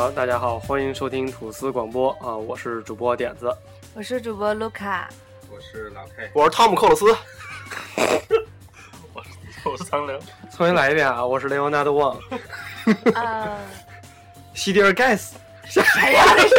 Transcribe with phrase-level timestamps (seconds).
[0.00, 3.54] 好，大家好，欢迎收听吐司广播啊，我是主播点子。
[3.92, 5.06] 我是主播卢卡，
[5.52, 7.04] 我是老 K，我是汤姆克鲁斯，
[9.12, 10.18] 我是我是苍凉。
[10.56, 12.18] 重新来一遍啊，我是雷欧纳多旺，
[13.14, 13.58] 啊，
[14.54, 15.82] 西迪尔盖斯谁
[16.16, 16.24] 呀？
[16.34, 16.54] 这是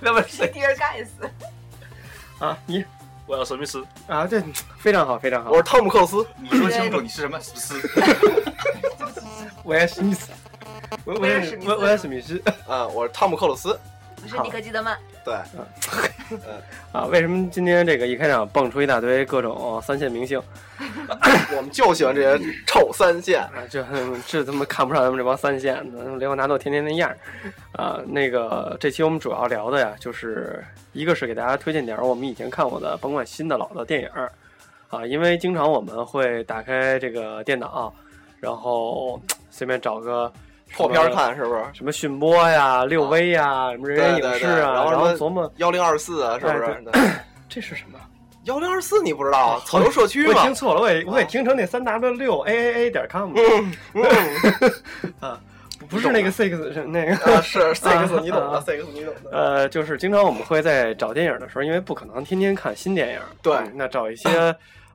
[0.00, 1.30] 那么谁迪尔盖斯。
[2.44, 2.58] 啊？
[2.66, 2.84] 你
[3.24, 4.42] 我要史密斯，啊，这
[4.80, 5.52] 非常好，非常好。
[5.52, 6.26] 我是汤姆克鲁斯。
[6.42, 7.38] 你说清楚你是什么？
[7.38, 7.80] 史密斯。
[9.62, 10.32] 威尔史密斯，
[11.04, 13.78] 威威尔威尔史密斯威威尔史密斯啊，我是汤姆克鲁斯。
[14.22, 15.34] 我是尼克基德曼，对，
[16.90, 20.42] 啊，为什么今天这个一开场蹦出一大堆各种三线明星
[21.54, 23.42] 我们就喜欢这些臭三线。
[23.42, 23.62] 啊？
[23.70, 23.84] 这
[24.26, 27.18] 这他妈看不上咱们这帮三线的，雷欧纳多天天那样儿
[27.72, 28.00] 啊。
[28.06, 34.32] 那个这期我们主要聊的呀，就是一个是给大家推荐点儿我们以前看过的，甭管新的老的电影儿
[34.88, 37.94] 啊，因为经常我们会打开这个电脑，
[38.40, 39.20] 然后
[39.50, 40.32] 随便找个
[40.74, 41.62] 破片儿看是不是？
[41.72, 46.84] 什么讯播呀、六微呀、什么人人影视啊，然后琢磨幺零二四啊，是不是
[47.48, 47.98] 这是什么？
[48.44, 49.62] 幺零二四你不知道啊？
[49.64, 50.54] 草游社区嘛我听。
[50.54, 53.40] 错了，我也我也听成那三 w 六 a a a 点 com 了
[55.88, 57.12] 不是那个 six 是那个。
[57.32, 59.30] 啊，是 six 你懂的啊，six 你懂的。
[59.30, 64.28] 呃，就是经常我们会在找电影的时候，因为不可能天天看新电影，对嗯那找一些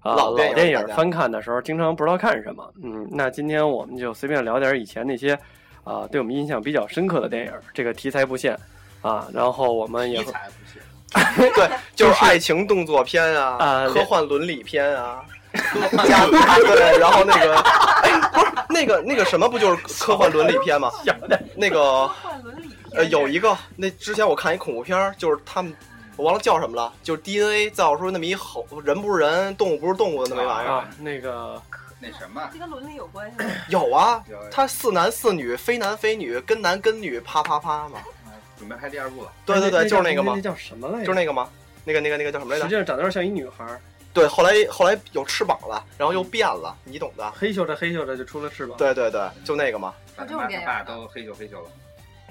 [0.02, 2.74] 啊老电影翻看的时候，经常不知道看什么。
[2.84, 5.38] 嗯，那今天我们就随便聊点以前那些
[5.84, 8.58] 啊对我们印象比较深刻的电影，这个题材不限
[9.02, 15.24] 啊，然后我们也题材不限， 对，就是爱情动作片啊啊，科幻伦理片啊，
[16.08, 17.56] 加对，然后那个，
[18.04, 20.92] 哎，不是那个那个什么，不就是科幻伦理片吗？
[21.56, 25.74] 那个换伦理呃，有一个那之前我看一恐怖片，就是他们
[26.18, 30.74] 我忘了叫什么了，就是 DNA 造出那么一猴人不是人，动物不是动物的那么一玩意儿。
[30.74, 31.62] 啊那个
[32.02, 33.46] 那什么，这跟伦理有关系吗？
[33.70, 38.02] 有啊，他四男四女，非男非女，跟男跟女，啪啪啪嘛。
[38.58, 39.32] 准备拍第二部了。
[39.46, 41.06] 对对对，就是那个嘛那，叫什么来着？
[41.06, 41.50] 就是那个嘛，
[41.84, 42.64] 那个那个那个叫什么来着？
[42.66, 43.66] 实际上长得有点像一女孩，
[44.14, 47.32] 对，后来后来有翅膀了，然后又变了，你懂的。
[47.32, 48.78] 黑咻着黑咻着就出了翅膀。
[48.78, 49.94] 对对对，就那个嘛。
[50.16, 51.70] 他这种电影爸都黑咻黑咻了。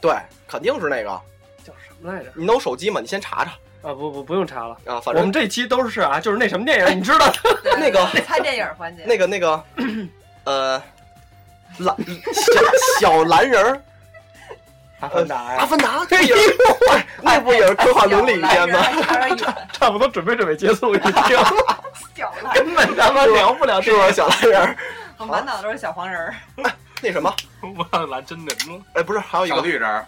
[0.00, 0.14] 对，
[0.48, 1.20] 肯定是那个。
[1.64, 2.32] 叫什么来着？
[2.34, 3.00] 你有手机吗？
[3.00, 3.52] 你先查查
[3.82, 7.32] 啊不不不用查了，啊，反正我们正这期都是啊，就是那什么电影，你知道？
[7.78, 9.64] 那个猜电影环节，那个那个，
[10.44, 10.82] 呃，
[11.78, 11.96] 蓝
[12.34, 12.52] 小
[13.00, 13.80] 小蓝人儿，
[15.00, 16.34] 阿凡达阿，凡达，电影，
[16.90, 18.82] 哎那不也是科幻伦理片吗？
[19.36, 21.12] 差，差不多准备准备结束，一听
[22.14, 24.76] 小蓝，根本他妈聊不了这个是不是小蓝人儿？
[25.16, 26.34] 我满脑都是小黄人儿。
[27.02, 27.34] 那什么，
[27.92, 28.82] 我蓝真人了。
[28.94, 30.06] 哎，不是，还有一个，绿人儿，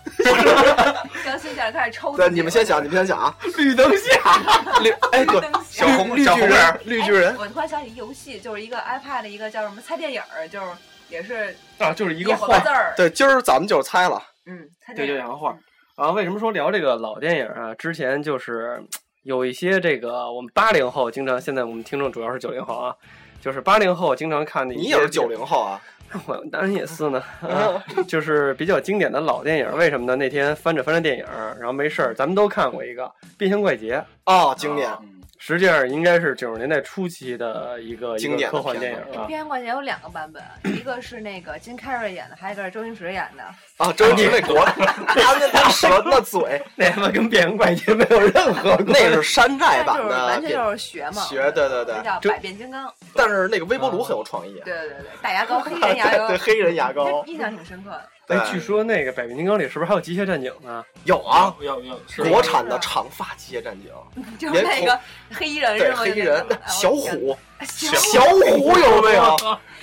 [1.25, 2.16] 刚心点开始抽。
[2.16, 4.38] 对，你们先想，你们先想啊，绿灯下，
[4.80, 10.66] 绿，哎，对，小红绿巨人小红人，，绿巨人哎，我突然想起一游戏，就是一个 iPad 的一个叫什么猜电影儿，就是
[11.09, 15.56] 也是啊，就是一一个画字儿，对，今儿咱们就是猜了，嗯，猜对，电影就两个画。
[15.97, 17.74] 啊，为什么说聊这个老电影啊？
[17.74, 18.83] 之前就是
[19.22, 22.94] 有一些这个我们八零后经常，现在我们听众主要是九零后啊，
[23.41, 24.83] 就是八零后经常看的一些。
[24.84, 25.80] 你也是九，零后啊？
[26.26, 27.22] 我当然也是呢。
[27.42, 30.16] 啊， 就是比较经典的老电影，为什么呢？
[30.16, 31.24] 那天翻着翻着电影，
[31.59, 33.04] 然后没事儿，咱们都看过一个
[33.38, 35.09] 《变形怪杰》，哦，经典，嗯
[35.44, 39.27] 实际上应该是九十年代初期的一个经典科幻电影啊。
[39.27, 40.41] 变形怪侠有两个版本，
[40.72, 43.42] 一个是那个金凯瑞演的，还有一个是周星驰演的。
[43.84, 48.92] 啊，周星驰那国， 他那那舌那嘴， 那他妈跟变形怪杰没有任何关系。
[48.92, 52.94] 那是山寨版但就是完，全就是学嘛，学对对对那叫百变金刚。
[53.12, 58.03] 但是那个微波炉很有创意啊，对对对，大牙膏、黑人牙膏 对，黑人牙膏，印象挺深刻的。
[58.38, 60.84] 哎，据说那个《百变金刚》里是不是还有机械战警呢？
[61.04, 61.54] 有啊，
[62.28, 63.90] 国产的长发机械战警，
[64.38, 64.98] 就是那个
[65.30, 65.96] 黑衣人是吗？
[65.98, 69.36] 黑衣人小，虎，哎小虎有没有？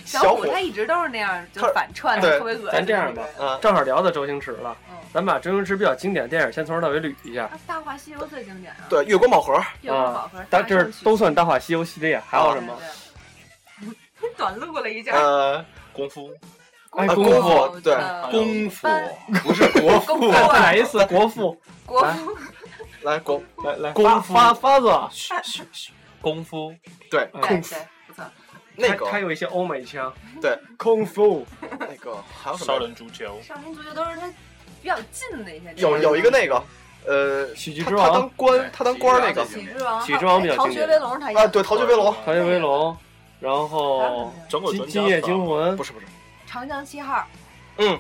[0.06, 2.70] 小虎虎他一直都是那样，就他反串对的，特别恶心。
[2.72, 7.44] 咱这样吧嗯，正好聊到周星驰了嗯，咱把周星驰比较经典的电影先从头到尾捋一下。
[7.44, 12.76] 啊，《大话西游》最经典啊，对，月光宝盒，月光宝盒啊，，但这是都算《大话西游》系列，还有什么？
[14.36, 15.64] 短路了一下，呃，
[15.94, 16.59] 功夫，啊
[16.92, 17.96] 哎功夫夫对。
[18.32, 18.88] 功夫。
[19.44, 21.56] 不是 国父再来一次国父，
[21.86, 22.38] 国父
[23.02, 24.34] 来国来来，功夫。
[24.34, 24.88] 发发子，
[26.22, 26.74] 功夫，
[27.10, 27.30] 对。
[27.32, 27.76] 对功夫。
[27.76, 28.26] 对，不错。
[28.76, 29.06] 那个。
[29.06, 30.58] 他他有一些欧美腔，对。
[30.78, 31.46] 功夫，
[31.80, 32.74] 那个还有什么？
[32.74, 32.78] 少？
[32.80, 34.28] 林足球，少林足球都是他
[34.82, 35.74] 比较近的一些。
[35.76, 36.64] 有有一个那个，
[37.06, 40.88] 呃，喜剧之王他当官，他当官那个喜喜剧之王，喜剧之王比较逃经典。
[40.88, 42.98] 学威龙他演啊，对，逃学威龙，逃学威龙，
[43.40, 45.76] 然后什么呀整个今今夜惊魂。
[45.78, 45.84] 不。
[45.84, 46.06] 是不是，
[46.50, 47.28] 长江七号，
[47.78, 48.00] 嗯，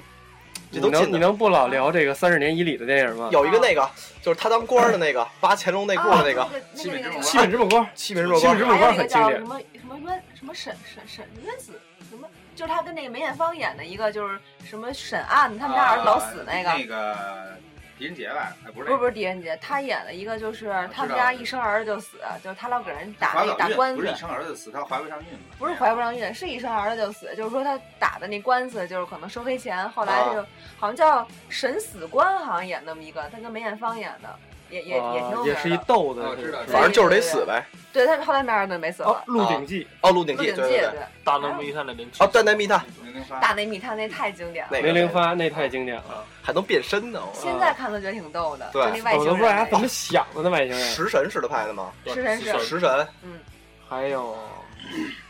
[0.71, 0.89] 这你。
[0.89, 3.29] 能你能不老聊这个三十年以里的电影吗？
[3.31, 3.87] 有一个那个，
[4.23, 6.41] 就是他当官的那个， 扒乾隆内裤的那个。
[6.41, 9.31] 啊，那个那个七品芝麻官，七品芝麻官七品芝，麻官还有一个很经典。
[9.33, 9.45] 叫什。
[9.45, 11.79] 么什么冤什么审审审冤死
[12.09, 17.57] 什么，就是他跟那个梅艳芳演的一个就是什么审案，他们家儿子老死那个，那个
[17.99, 18.55] 狄仁杰吧？
[18.65, 25.39] 哎，不是不是不是狄仁杰，他演了一个就是他们家一生儿子就死，就是他老给人打那打官司不是一，生儿子死，他怀不上孕嘛？
[25.59, 30.41] 不是怀不上孕，是一生儿子就死，就是说他打的那官司就是可能收黑钱，后来就
[30.77, 34.33] 好像叫审死官，好像演那么一个，他跟梅艳芳演的，
[34.69, 35.83] 也也也挺也是一的。
[35.88, 36.36] 逗的
[36.68, 37.66] 反正就是得死呗。
[37.92, 39.88] 对但是后来没儿子没死哦，了，《鹿鼎记。
[40.01, 42.83] 哦，《鹿鼎记》鼎记对对对，大内密探的零哦，大内密探。
[43.04, 43.39] 零零发。
[43.39, 44.88] 大内密探那太经典了，那》，个。
[44.88, 48.83] 梅林发那太经典了，还能变身呢，现在看都觉得挺逗的，对。
[48.83, 50.80] 就那外我都不知道他怎么想的那外星人。
[50.80, 51.92] 食神似的拍的吗？
[52.06, 53.07] 食神是食神。
[53.24, 53.39] 嗯，
[53.88, 54.38] 还有，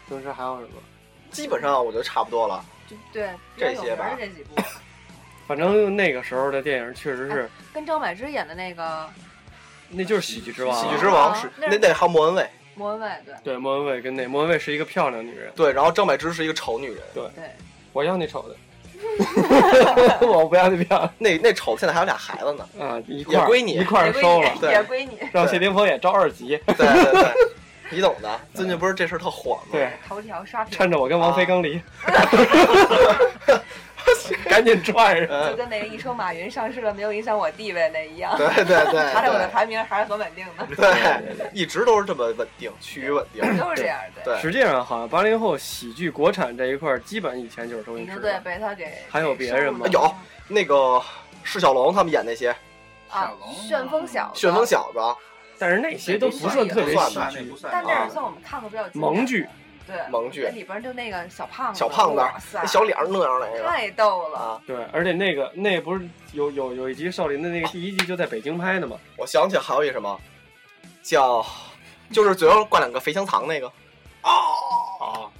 [0.10, 0.74] 就是还有什么？
[1.32, 2.66] 基本上我觉得差不多了。
[2.88, 4.06] 就对比较有名这些吧。
[4.06, 4.62] 儿这几部，
[5.48, 9.08] 反正那个时候的电影确实是，跟张柏芝演的那个
[9.92, 10.82] 那就是喜剧之王啊。
[10.84, 13.36] 喜剧之王是啊那那那还有莫文蔚，莫文蔚，对。
[13.44, 17.46] 对，莫文蔚跟那莫文蔚是一个漂亮女人，对，然后张柏芝是一个丑女人，对，对。
[17.92, 18.56] 我要那丑的，
[20.28, 22.68] 我不要那漂亮那那丑现在还有俩孩子呢。
[22.80, 27.32] 啊，一块归你一块儿收了，对也归你，让谢霆锋也招二级，对对对，
[27.90, 28.40] 你懂的。
[28.54, 29.70] 最近不是这事儿特火吗？
[29.72, 31.82] 对，头条刷屏，趁着我跟王菲刚离，
[34.50, 35.28] 赶紧串上。
[35.28, 43.42] 就嗯，跟那个一说马云上市了没有影响我地位那一样，对对对 而且我的排名还是很稳定的，对，一直都是这么稳定，趋于稳定。
[43.58, 44.24] 都是这样的。
[44.24, 48.14] 对，实际上，好像八零后喜剧国产这一块，基本以前就是周星驰。
[48.20, 49.86] 对对，被他给还有别人吗？
[49.92, 50.14] 有
[50.48, 51.02] 那个
[51.44, 52.56] 释小龙他们演那些。
[53.10, 53.32] 啊，
[53.68, 55.00] 旋风小子旋风，小子、
[55.58, 57.54] 但是那些都不算特别喜剧。
[57.72, 59.48] 但那啊也算我们看过比较萌剧。
[59.90, 64.38] 对萌剧那里边就那个小胖子，小胖子那小脸儿那样那个太逗了。
[64.38, 68.96] 啊，对，而且那个那不是有有有一集少林的那个第一季就在北京拍的吗？
[69.18, 70.20] 我想起还有一什么
[71.02, 71.44] 叫，
[72.12, 73.66] 就是嘴上挂两个肥香肠那个
[74.22, 75.32] 哦，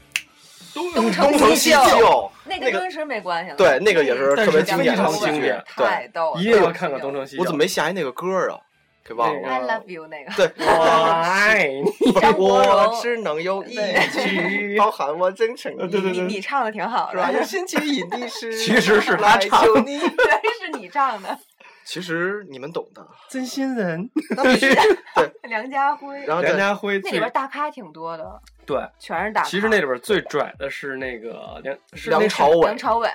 [0.74, 3.58] 东东成成西西就，那个跟周星驰没关系了。
[3.58, 7.42] 对那个也是特别经典非常经典太逗了，一定要看看《东成西就》。
[7.46, 8.58] 我怎么没下一那个歌啊？
[9.04, 9.48] 给忘了。
[9.50, 10.32] I love you 那个？
[10.36, 11.84] 对， 我爱你？
[11.84, 15.78] 不是张国荣我只能用一句， 包含我真诚意。
[15.78, 17.32] 对对对你你唱的挺好是吧？
[17.32, 19.94] 的，有兴趣一定是， 其实是他来唱求你。
[19.98, 21.38] 原来是你唱的，
[21.86, 23.06] 其实你们懂的。
[23.30, 26.24] 真心人，对梁家辉。
[26.26, 29.48] 然后梁家辉那里最边大咖挺多的，对，全是大咖。
[29.48, 33.10] 其实那里边最拽的是那个梁是梁朝伟梁，朝伟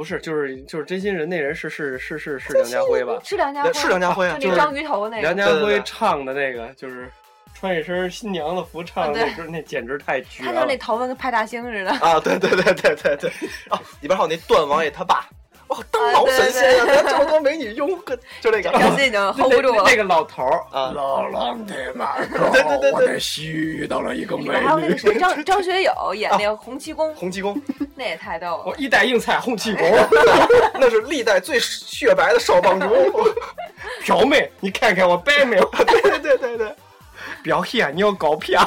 [0.00, 3.20] 不是就是就是真心人那人是是是是是梁家辉吧？
[3.22, 5.20] 是梁家辉，是梁家辉啊就是章鱼头那个。
[5.20, 7.06] 梁家辉唱的那个就是
[7.54, 10.74] 穿一身新娘子服唱的啊那歌，那简直太绝他就是那。
[10.78, 13.30] 头发跟派大星似的，啊，对对对对对对，
[13.68, 15.28] 啊，里边还有那段王爷他爸，
[15.70, 19.96] 哇，当老神仙了，啊对对这么多美女拥个，就那个张欣已经 hold 不住了那。
[19.96, 27.60] 个老头儿啊老狼的马对对对对我的戏遇到了一个美里边还有那个女，谁，张张学友演那个洪七公，洪七公，
[27.94, 28.62] 那也太逗了。
[28.66, 29.88] 我一代硬菜洪七公，
[30.74, 32.88] 那是历代最雪白的少帮主。
[34.04, 35.64] 表妹，你看看我白没有？
[35.70, 36.74] 对对对对对，
[37.42, 38.66] 表现你要高票。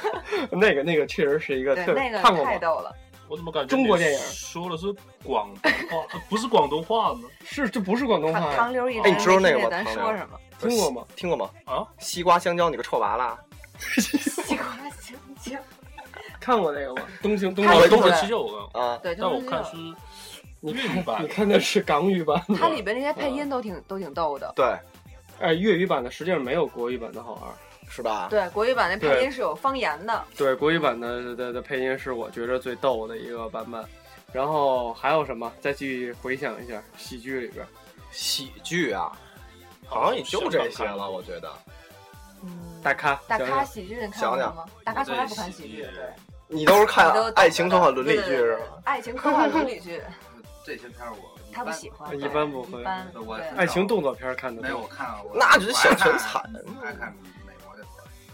[0.50, 2.50] 那个那个确实是一个那个看过吗？
[2.50, 2.92] 太逗了。
[3.32, 7.26] 我怎么感觉中国电影说的是广东话，呃不是广东话呢？
[7.42, 8.56] 是这不是广东话呀？
[8.58, 10.38] 唐刘一哎你知道那个吗咱说什么？
[10.60, 11.02] 听过吗？
[11.16, 11.50] 听过吗？
[11.64, 13.38] 啊，西瓜香蕉，你个臭娃娃，
[13.80, 14.66] 西瓜
[15.00, 15.58] 香蕉，
[16.38, 17.02] 看过那个吗？
[17.22, 19.76] 东京东他哦，京东对成西就我，啊，对，但我就是看是
[20.60, 24.52] 粤语版你看的是港语版的，它里边那些配音都挺都挺逗的。
[24.54, 24.66] 对，
[25.40, 27.50] 哎，粤语版的实际上没有国语版的好玩。
[27.94, 28.28] 是吧？
[28.30, 33.84] 对，国语版那配音是有方言的，对，国语版的的的配音是我觉着最逗的一个版本。
[34.32, 35.52] 然后还有什么？
[35.60, 37.66] 再去回想一下喜剧里边，
[38.10, 39.12] 喜剧啊，
[39.86, 41.52] 好像也就这些了，我觉得。
[42.42, 44.64] 嗯，大咖，大咖喜剧你看过想想吗？
[44.82, 46.04] 大咖从来不看喜剧，我对，
[46.48, 48.62] 你都是看爱情科幻伦理剧是吗？
[48.84, 50.00] 爱情科幻伦理剧，
[50.64, 54.88] 这些片儿我一他不般喜欢，一般不会一般我爱情动作片看的没有我多。
[54.88, 56.42] 看了，那就是小全惨
[56.82, 57.14] 爱看。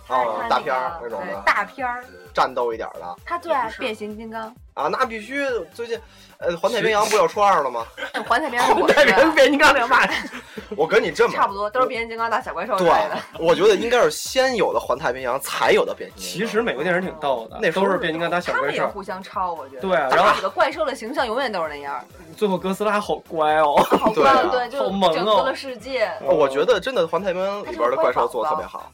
[0.09, 5.47] 哦，大片儿那种的，大片儿，战斗一点的他最爱变形金刚，啊，那必须。
[5.75, 6.01] 最近，
[6.39, 7.85] 呃，环太平洋不要出二了吗？
[8.13, 10.09] 哎环太平洋是我最爱太平洋变形金刚两把，
[10.77, 12.89] 我跟你这么差不多都是变形金刚打小怪兽对。，
[13.39, 16.47] 我觉得应该是先有的环太平洋，才有的变形金其。
[16.47, 18.67] 实美国电影挺逗的，那都是变形金刚打小怪兽。
[18.67, 19.83] 他们也互相抄，我觉得。
[19.83, 22.03] 对啊然后这几个怪兽的形象永远都是那样，
[22.37, 26.11] 最后哥斯拉好乖哦，好对啊棒，对，就好萌哦拯救了世界。
[26.27, 28.91] 呃我觉得真的环太平洋里边的怪兽做的特别好。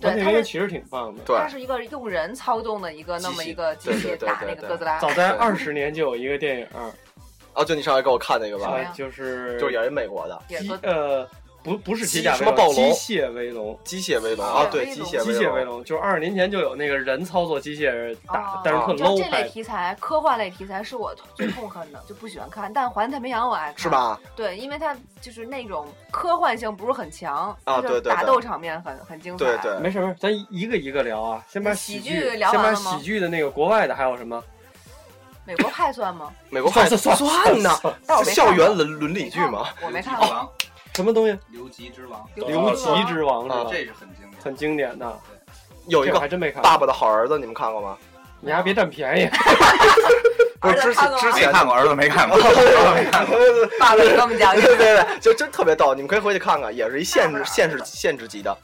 [0.00, 1.22] 对，环太他是其实挺棒的。
[1.24, 1.36] 对。
[1.36, 4.98] 它是一个用人操纵的一个那么一个机对器打对对对对那个哥斯拉。
[4.98, 6.66] 早在二十年就有一个电影，
[7.54, 8.82] 啊，就你上来给我看那个吧。
[8.94, 10.42] 就是就是也是美国的。
[10.82, 11.28] 呃
[11.62, 13.78] 不不是机机甲什么暴龙机械威龙。
[13.84, 15.82] 机械威龙啊，对，机械机械机械威龙。
[15.84, 19.48] 就是二十年前就有那个人操作机械人打，哦但是特 low 这类。
[19.48, 22.72] 题材，科幻类题材是我最痛恨的，就不喜欢看。
[22.72, 23.88] 但《环太平洋》我爱看，是？
[23.88, 24.18] 吧？
[24.36, 29.44] 对，因为它就是那种科幻性不是很强，啊就是对对对打斗场面很很精彩。
[29.44, 31.44] 对对，没事没事，咱一个一个聊啊。
[31.48, 34.42] 先把喜剧剧聊先把完了吗喜剧的那个国外的还有什么？
[35.44, 36.30] 美国派算吗？
[36.50, 37.70] 美国派算算呢，
[38.06, 39.66] 但我校园伦伦理剧吗。
[39.82, 40.54] 我没看过。
[40.98, 41.38] 什么东西？
[41.52, 43.70] 留级之王，流留级级之王是啊吧？
[43.70, 44.42] 这是很经典。
[44.42, 45.20] 很经典的。
[45.86, 46.60] 有一个还真没看。
[46.60, 47.96] 爸爸的好儿子，你们看过吗？
[48.40, 49.28] 你还别占便宜。
[50.60, 53.38] 不是之前之前看过，儿子没看过，儿子没看过。
[53.78, 54.76] 爸爸给我们讲对讲。
[54.76, 58.58] 对对，就真特别逗，你们可以回去看看，也是一限制限制限制级的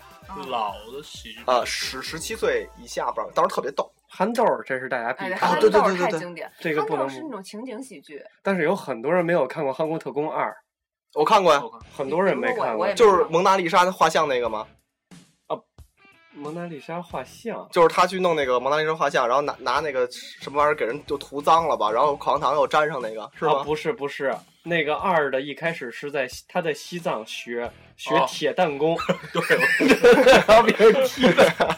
[0.48, 3.88] 老的喜剧啊，十十七岁以下不让，当时特别逗。
[4.08, 10.50] 憨豆儿，这是大家必哎，看对对对对对经典，这个不能是那种情景喜剧，但是有很多人没有看过《韩国特工二》，
[11.14, 11.62] 我看过呀。
[11.96, 12.92] 很多人没看过。
[12.94, 14.66] 就是蒙娜丽莎的画像那个吗？
[15.46, 15.56] 啊
[16.36, 23.60] 蒙娜丽莎画像，就是他去弄那个蒙娜丽莎画像，然后拿拿那个什么玩意儿给人就涂脏了吧，然后口香糖又粘上那个，是吗？
[23.60, 28.26] 啊不是不是，那个二的一开始是在他在西藏学学哦。
[28.28, 28.98] 铁弹功，
[29.32, 29.42] 对，
[30.26, 31.68] 然后别人踢他，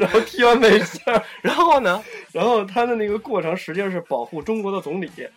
[0.00, 2.02] 然后踢完没事儿，然后呢？
[2.32, 5.30] 然后他的那个过程实际上是保护中国的总理，太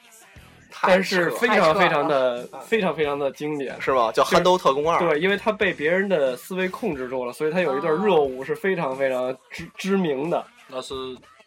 [0.84, 3.80] 但是非常非常的非常非常的经典。
[3.82, 4.12] 是吗？
[4.12, 5.00] 叫《憨豆特工二》。
[5.10, 10.46] 对，因为他被别人的思维控制住了，所以他有一段热舞是非常非常知知名的。
[10.68, 10.94] 那是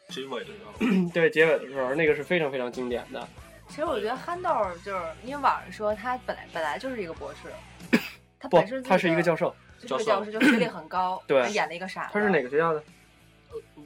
[0.08, 0.72] 结尾的时候，
[1.14, 3.26] 对，结尾的时候那个是非常非常经典的。
[3.68, 4.50] 其实我觉得憨豆
[4.84, 7.48] 就是因为网上说他本来本来就是一个博士，
[8.38, 12.82] 他不本身，他是一个教授，授，就是个教授，就学历很高， 对他演了一个傻，他是哪个学校的？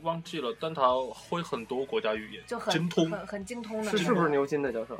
[0.03, 0.83] 忘记了，但他
[1.29, 4.29] 会很多国家语言，就很精通，很很精通的，是是不是？
[4.29, 4.99] 牛津的教授？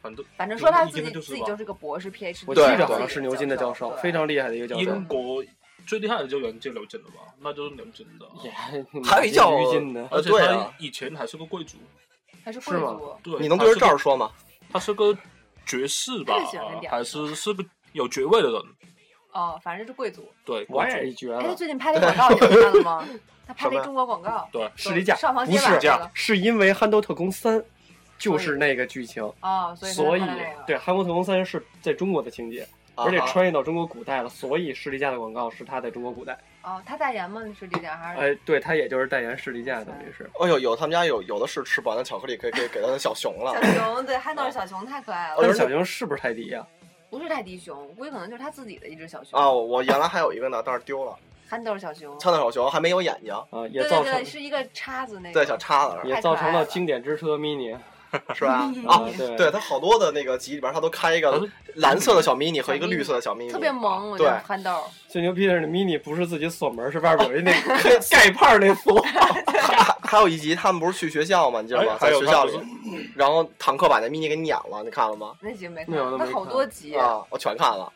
[0.00, 4.82] 反正反正说他自己自己就是个博士 PhD，我记得好像是牛津的教授，非常厉害的一个教授。
[4.82, 5.04] 英。
[5.06, 5.44] 国
[5.86, 7.32] 最厉害的就人就牛津了吧？
[7.40, 8.76] 那就是牛津的， 也还
[9.20, 11.78] 有一叫牛津的，而且他以前还是个贵族，
[12.44, 14.30] 还是贵族，对，你能对着这儿说吗？
[14.70, 15.16] 他是个
[15.64, 16.34] 爵士吧
[16.90, 18.62] 还是是个有爵位的人？
[19.32, 20.28] 哦，反正是贵族。
[20.44, 20.90] 对，我贵族。
[20.90, 23.08] 哎，他也觉得最近拍的广告你们看了吗？
[23.46, 25.80] 他拍什么的中国广告，对，士力架上房不是
[26.12, 27.58] 是因为《憨豆特工三》
[28.18, 30.22] 就是那个剧情，哦，所以
[30.66, 36.36] 对《韩国特工三》是在中国的情节，而且啊穿越到中国古代了，所以士力架的广告是他在中国古代。
[36.62, 37.40] 哦，他代言吗？
[37.58, 38.20] 士力架还是？
[38.20, 40.28] 哎，对他也就是代言士力架，等于是。
[40.38, 43.54] 哦呦，有他们家有有的是吃不完的巧克力，可以可以给他的小熊了。
[43.62, 46.66] 小熊对憨豆小熊太可爱了，哦但是小熊是不是泰迪呀？
[47.08, 51.16] 不是泰迪熊，估计可能就是他自己的一只小熊啊，我我原来还有一个呢，但是丢了。
[51.48, 52.10] 憨豆小熊。
[52.20, 55.32] 憨豆小熊还没有眼睛，啊，也造成对对对，是一个叉子那个。
[55.32, 57.74] 对，小叉子也造成了经典之车 mini
[58.34, 58.70] 是吧？
[58.74, 64.82] 嗯啊，啊，对对，它好多的那个集里边，它都开一个蓝色的小 mini 和一个绿色的小 mini，特别萌，我觉对得憨豆。
[65.08, 69.00] 最牛逼的是那 mini 不是自己锁门，是外边有一那个 盖帕儿那锁。
[69.02, 71.60] 还 还有一集，他们不是去学校吗？
[71.60, 71.96] 你知道吗？
[72.00, 72.58] 在学校里，
[73.14, 75.34] 然后坦克把那 mini 给撵了，你看了吗？
[75.40, 76.96] 那集没看那好多集。
[76.96, 77.92] 啊，我全看了。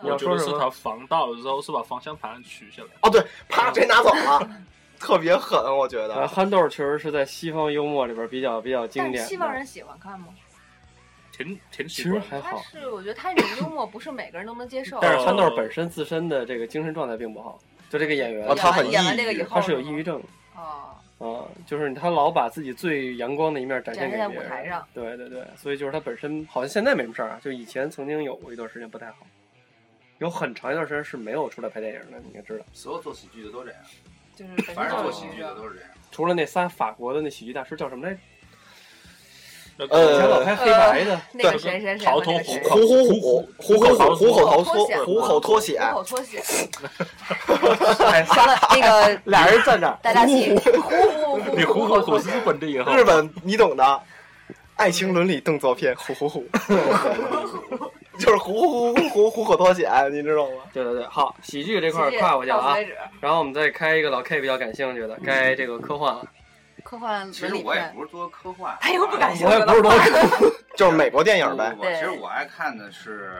[0.00, 4.48] 你要我觉得说什么是他防盗的时候是把方向盘取下来，哦，对，啪，直接拿走了，
[4.98, 6.28] 特别狠，我觉呃，得。
[6.28, 9.28] 憨豆确实是在西方幽默里边比较比较经典的。
[9.28, 10.28] 西方人喜欢看吗？
[11.32, 12.22] 挺挺其实喜欢。
[12.30, 14.98] 他还好，是我觉得他这种幽默不是每个人都能接受。
[15.00, 17.58] 但是憨豆本身自身的这个精神状态并不好。
[17.88, 20.22] 就这个演员哦，他很演完抑郁这个以后他是有抑郁症
[20.54, 24.46] 哦，啊，就是他老把自己最阳光的一面展现在给别人。
[24.46, 24.86] 舞台上。
[24.92, 29.18] 对对对，所以就是他本身好像现在没什么事儿啊，就以前曾经有过一段时间不太好，
[30.18, 32.64] 有很长一段时间是没有出来拍电影的，你应该知道。
[32.74, 33.80] 所有做喜剧的都这样，
[34.38, 35.90] 就是 反正做喜剧的都是这样。
[36.12, 38.16] 除了那仨法国的那喜剧大师叫什么来
[39.78, 44.86] 呃老拍黑白的，那个谁谁谁逃脱虎虎虎虎虎口虎虎口逃脱。
[45.04, 46.42] 虎口脱险，虎口脱血。
[48.00, 50.58] 哎，完了，那个俩人站这儿，大家你
[51.64, 54.00] 虎口虎是日本的日本你懂的，
[54.74, 56.44] 爱情伦理动作片，虎虎虎，
[58.20, 60.62] 就是虎虎虎虎虎口脱险，你知道吗？
[60.72, 62.76] 对对对，好，喜剧这块儿跨过去了啊。
[63.20, 66.26] 然后我们再开一个老 K 比较感兴趣的，该这个科幻了。
[66.82, 69.66] 科幻其实我也不是多科幻，他又不感兴我趣了。
[69.66, 71.76] 也不是多 就是美国电影呗不。
[71.76, 73.32] 不不对其实我爱看的是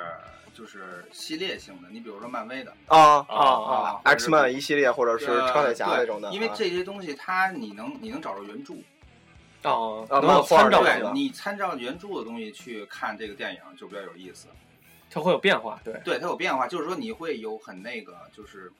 [0.54, 8.74] 就是系列性的，你比如说漫威的啊啊啊，，X Man 一系列或者是呃钢铁侠那种的，因为啊这些东西它你能你能找着原著，
[9.62, 10.82] 哦，啊能参照
[11.14, 14.48] 你参照原著的东西去看这个电影就比较有意思。
[15.10, 15.94] 它会有变化，对。
[16.04, 18.70] 对，它有变化，就是说你会有很那个，就是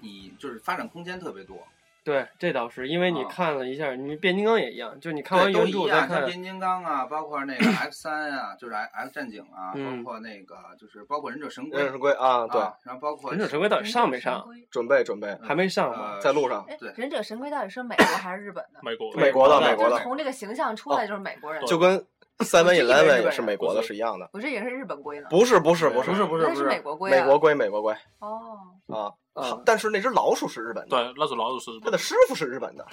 [0.00, 1.56] 你就是发展空间特别多。
[2.04, 14.46] 对，这倒是，因为你啊看了一下，你变形金刚也一样，就你看完原著再一样，像看，变形金刚啊，包括那个 F 三啊，就是 X X 战警啊，嗯包括那个就是包括忍者神龟忍者神龟啊，对，啊，然后包括忍者神龟到底上没上？
[14.70, 16.12] 准备准备，还没上嘛？
[16.12, 18.78] 呃在路上忍者神龟到底是美国还是日本的？
[18.84, 22.06] 美国美国的美国的，就是从这个形象出来就是美国人，对就跟
[22.44, 25.26] Seven Eleven 也是美国的是是一样的，我这也是日本龟呢。
[25.30, 27.16] 不是不是不是不是不是那是不是美国龟啊。
[27.20, 32.86] 美国龟美国龟哦，啊啊，但是那只老鼠是日本的，对，那只老鼠是日本它的师傅是日本的，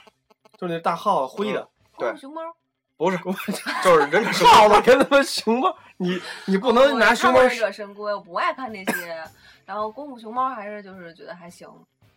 [0.58, 2.42] 就是那大耗子灰的对哦熊猫。
[2.96, 3.18] 不是，
[3.84, 4.54] 就是忍者神龟。
[4.54, 9.22] 耗子跟他们熊猫，你你不能拿熊猫我看过忍者神龟，我不爱看那些。
[9.66, 11.68] 然后功夫熊猫还是就是觉得还行，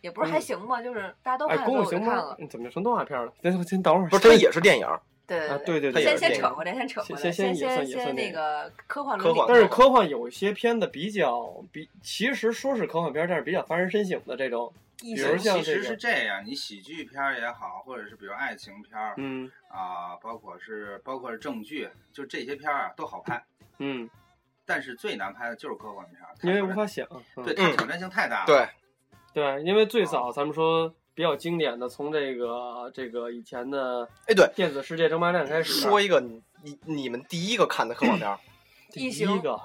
[0.01, 2.35] 也不是还行吧，就是大家都哎，看功夫熊猫了。
[2.39, 3.31] 你怎么就成动画片了？
[3.41, 4.87] 先先等会儿，不是，这也是电影，
[5.27, 19.51] 对啊，对对对，先先扯回来，先扯回来，先先先先那个科幻科幻但是科幻有一些片子比较比，其实说是科幻片，但是比较发人深省的这种，比如像这其实是，这样，你喜剧片儿也好，或者是比如爱情片儿嗯。
[19.69, 23.43] 啊，包括是包括是正剧，就这些片儿啊都好拍，
[23.79, 24.09] 嗯，
[24.65, 27.43] 但是最难拍的就是科幻片儿，因为无法想，嗯。
[27.43, 28.45] 对它挑战性太大了。
[28.45, 28.67] 对，
[29.33, 38.37] 对，因为最早咱们说比较经典的，从这个这个以前的哎对，电子世界争霸战开始，说一个你你你们第一个看的科幻片儿，
[38.93, 39.59] 第一个。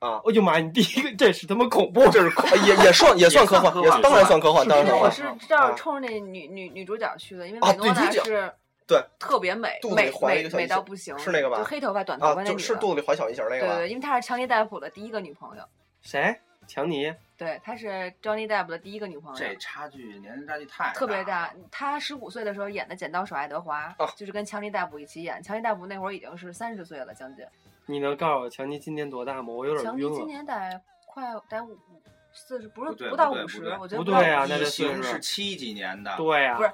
[0.00, 5.08] 啊哎呦妈，你第一个这是他妈恐怖，这是科也也算也算科幻，也然算科幻，当然我。
[5.08, 8.52] 是这样啊冲着那女女女主角去的，因为啊美诺娜女主角是
[8.84, 9.00] 对。
[9.18, 12.18] 特别美肚，子里美美美怀一个小异形到不行，是那个吧就黑头发短？
[12.18, 15.62] 头发啊，就那女的，是肚子里怀小异形那个对对，因为她是强尼戴普的第一个女朋友，
[16.02, 16.36] 谁？
[16.66, 17.12] 强尼？
[17.36, 19.38] 对，她是 Johnny Depp 的第一个女朋友。
[19.38, 25.42] 这差距年龄差距太特别大了。，她十五岁的时候演的《剪刀手爱德华》啊就是跟强尼戴普一起演。
[25.42, 27.44] 强尼戴普那会儿已经是三十岁了，将近。
[27.86, 29.52] 你能告诉我强尼今年多大吗？
[29.52, 30.26] 我有点强尼今。
[30.26, 31.78] 年得快得五
[32.32, 36.70] 四十，不是不对到五十我觉得不对啊那这异形是七几年的，对呀、不是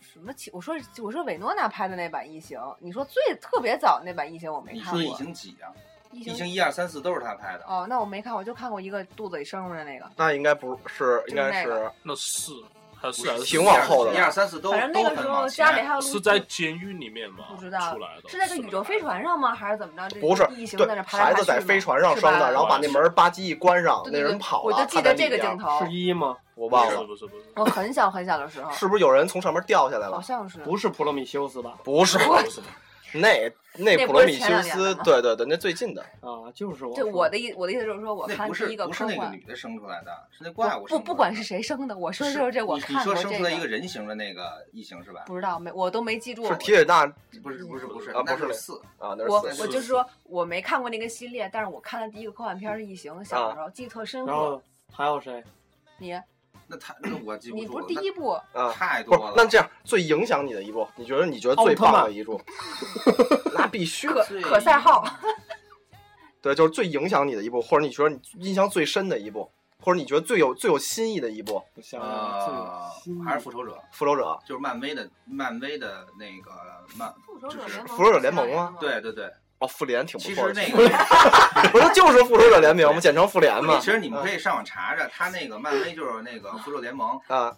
[0.00, 0.50] 什么起？
[0.52, 5.24] 我说我说韦诺娜拍的那版《异形》，你说最特别早那版《异形》我没看过你说异看过。
[5.24, 5.70] 形几啊？
[6.12, 7.64] 异异形一二三四都是他拍的。
[7.66, 10.06] 哦，那我没看，我就看过一个肚子里生出来那个。
[10.16, 12.52] 那应该不是，应该是那个那是
[13.00, 17.44] 还不是是还是挺往后的一二三四都反正那个时候都很往前家里还有录是在监狱里面吗？
[17.48, 19.54] 不知道出来的，是在个宇宙飞船上吗？
[19.54, 20.08] 还是怎么着？
[20.08, 25.92] 这不是异形对在那爬孩子在飞船上生的，然后把那门吧唧一关上，那人跑了，我就记得这个镜，头是。
[25.92, 26.36] 一吗？
[26.56, 30.14] 我忘了，不是不是我很小很小的时候，是不是有人从上面掉下来了？
[30.16, 31.74] 好像是不是普罗米修斯吧？
[31.84, 32.60] 不是，不是，
[33.12, 36.02] 那那那普罗米修斯对对对，那最近的。
[36.20, 40.98] 啊，就是我对我的意我的意思就是说，我看第一个不是那个女的生出来的，是那怪物不。
[40.98, 45.22] 不管是谁生的，我说的就是这，我你看过这你说生出来一个人形的那个异形是吧？
[45.26, 46.44] 不知道没我都没记住。
[46.46, 47.06] 是铁血大
[47.42, 48.80] 不是不是不是啊不是四。
[48.98, 54.62] 啊，那是四我就是说我没看过那个系列，但是我看的第一个科幻片是《异形》，小时候记得特深刻然后。
[54.90, 55.44] 还有谁？
[55.98, 56.18] 你
[56.66, 57.62] 那他那我记不住。
[57.62, 59.34] 你不是第一部啊，太多了。
[59.36, 62.40] 那这样最影响你的一部，你觉得你觉得最棒的一部，
[63.54, 65.04] 那必须可最可赛号，
[66.42, 72.68] 对，就是最影响你的一部，或者你觉得你印象最深的一部，或者你觉得最有最有新意的一部，我想想，呃最有
[73.02, 74.38] 新还是复仇者，复仇者。
[74.46, 76.50] 就是漫威的漫威的那个
[76.96, 77.14] 漫。
[77.26, 80.54] 复仇者就是联盟，复仇者联盟吗对对对，哦，复联挺不错的。
[80.62, 83.00] 实那个不是就是复仇者联盟吗？
[83.00, 83.78] 简称复联嘛。
[83.78, 87.56] 其实你们可以上网查查，他那个漫威就是那个复仇者联盟，啊，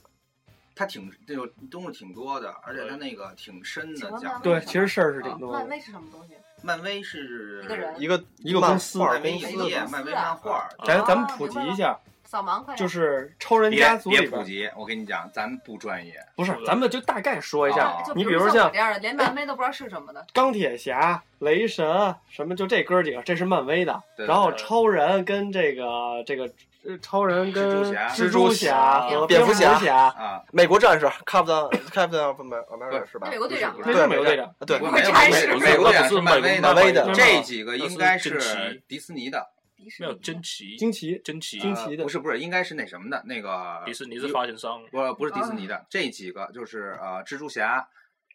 [0.74, 4.40] 他挺这个东西挺多的，而且他那个挺深的讲的。
[4.42, 5.52] 对，其实事儿是挺多。
[5.52, 6.34] 漫威是什么东西？
[6.62, 11.98] 漫威是一个人一个一个公司漫威影业、漫威漫画，咱咱们普及一下，
[12.30, 12.76] 扫盲快点。
[12.76, 16.14] 就是超人家族里普及，我跟你讲，咱不专业。
[16.36, 20.24] 不是，咱们就大概说一下你比如如像我这样的，连漫威都不知道是什么的。
[20.32, 24.00] 钢铁侠、雷神什么，就这哥几个，这是漫威的。
[24.16, 26.44] 对然后对超人跟这个这个
[26.84, 33.32] 呃超人跟蜘蛛侠蜘蛛侠和蝠蝙蝠侠侠，啊，美国战士 Captain Captain of America 是吧那？
[33.32, 34.54] 美国队长对是美国队长。
[34.64, 39.46] 对不，没有战士美美国队长是漫威漫威的这几个应该是奇迪士尼的，
[39.82, 47.88] 迪士尼惊奇，惊奇惊奇，惊奇的呃不是不是，应该是那什么的，那个迪士尼是发行商，不不是迪士尼的，这几个就是呃蜘蛛侠，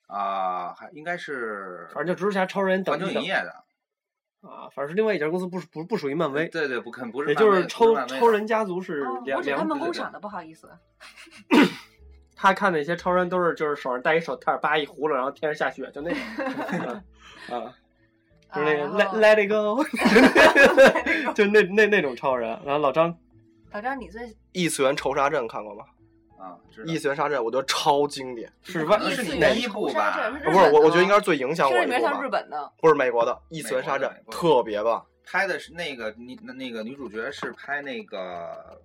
[0.08, 3.64] 啊还应该是反正就蜘蛛侠、超人等环球一等影业的，
[4.42, 10.70] 啊，反正是另外一家公司，不是不不属于漫威，对对不肯不是也就是超超人家族是哦两两我只看梦对对工厂的，不好意思。
[12.36, 16.12] 他看那些超人都是就是手上戴一手套，叭一葫芦，然后天上下雪，就那
[17.56, 17.74] 啊，
[18.56, 19.84] 就是那个啊 Let Let It Go，
[21.34, 22.50] 就那那那种超人。
[22.66, 23.16] 然后老张
[23.72, 25.84] 老张，你最异次元仇杀阵看过吗？
[26.38, 38.80] 啊，异次元杀阵我觉得超经典，是外可能是第一部吧不是我我觉得应该是最影响我的一部吧，像日本的，不是美国的异次元杀阵特别棒，拍的是那个你那那个女主角是拍那个，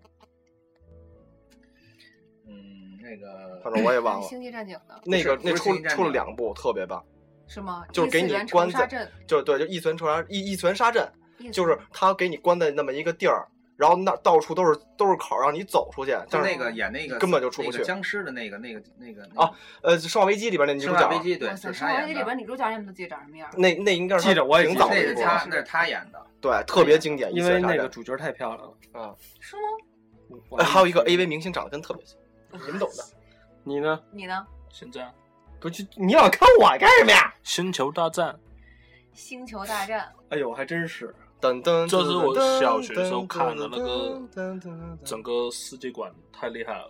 [2.47, 4.27] 嗯，那个反正我也忘了。
[4.31, 7.05] 星际战警的那个那出出了两部特别棒，
[7.51, 7.85] 是吗？
[7.93, 11.07] 就是给你关在仇杀阵，就对，就异次元仇杀异异次元杀阵，
[11.53, 13.45] 就是他给你关在那么一个地儿，
[13.77, 19.51] 然后那到处都是都是口儿让你走出去，就是那个演那个根本就出不去那个僵尸的那个那个那个啊，
[19.83, 23.51] 呃，《生化危机》里边那女主角生化，危机对，生化危机里边女主角你们都记得长什么样？
[23.57, 27.35] 那那应该是记着我也挺早的，那是他那是他演的，对，特别经典。
[27.35, 29.63] 因为那个个主角太漂亮了啊，是吗？
[30.59, 32.17] 哎还有一个 AV 明星长得跟特别像，
[32.65, 33.03] 你们懂的。
[33.65, 34.01] 你呢？
[34.13, 34.47] 你呢？
[34.71, 35.13] 现在
[35.61, 37.35] 不是你老看我干什么呀？
[37.43, 38.39] 星球大战，
[39.13, 41.15] 星球大战，哎呦，还真是。
[41.41, 44.21] 噔噔，这是我噔小学时候看的那个
[45.03, 46.85] 整个世界观太厉害了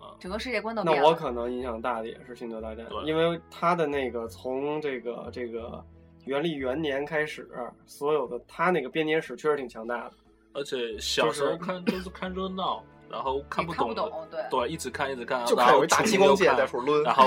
[0.00, 0.10] 啊！
[0.18, 1.08] 整个世界观都那变了。
[1.08, 5.80] 我可能影响大的也是《星球大战》，因为他的那个从这个这个
[6.24, 7.48] 元历元年开始，
[7.86, 10.14] 所有的他那个编年史确实挺强大的。
[10.52, 13.94] 而且小时候看就是看热闹，然后看不懂
[14.30, 14.40] 对。
[14.50, 17.24] 对，一直看一直看，就然后看有一大初中又激光剑看在处抡，然后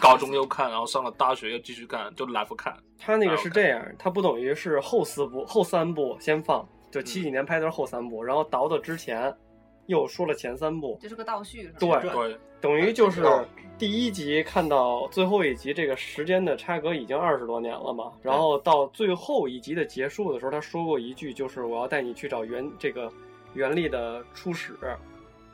[0.00, 2.76] 高中又看，然后上了大学又继续看，就来回看。
[2.98, 9.34] 他那个是这样，他不等于是后四部、后三部先放，就七几年拍的是后三部，然后倒到之前
[9.86, 11.88] 又说了前三部，这是个倒叙，对。
[12.10, 13.46] 对，等于就是哦
[13.78, 18.10] 第一集看到最后一集，这个时间的差隔已经二十多年了嘛。
[18.20, 23.08] 然后到最后一集的结束的时候，他说过一句，就是我要带你去找原这个
[23.54, 24.76] 原力的初始，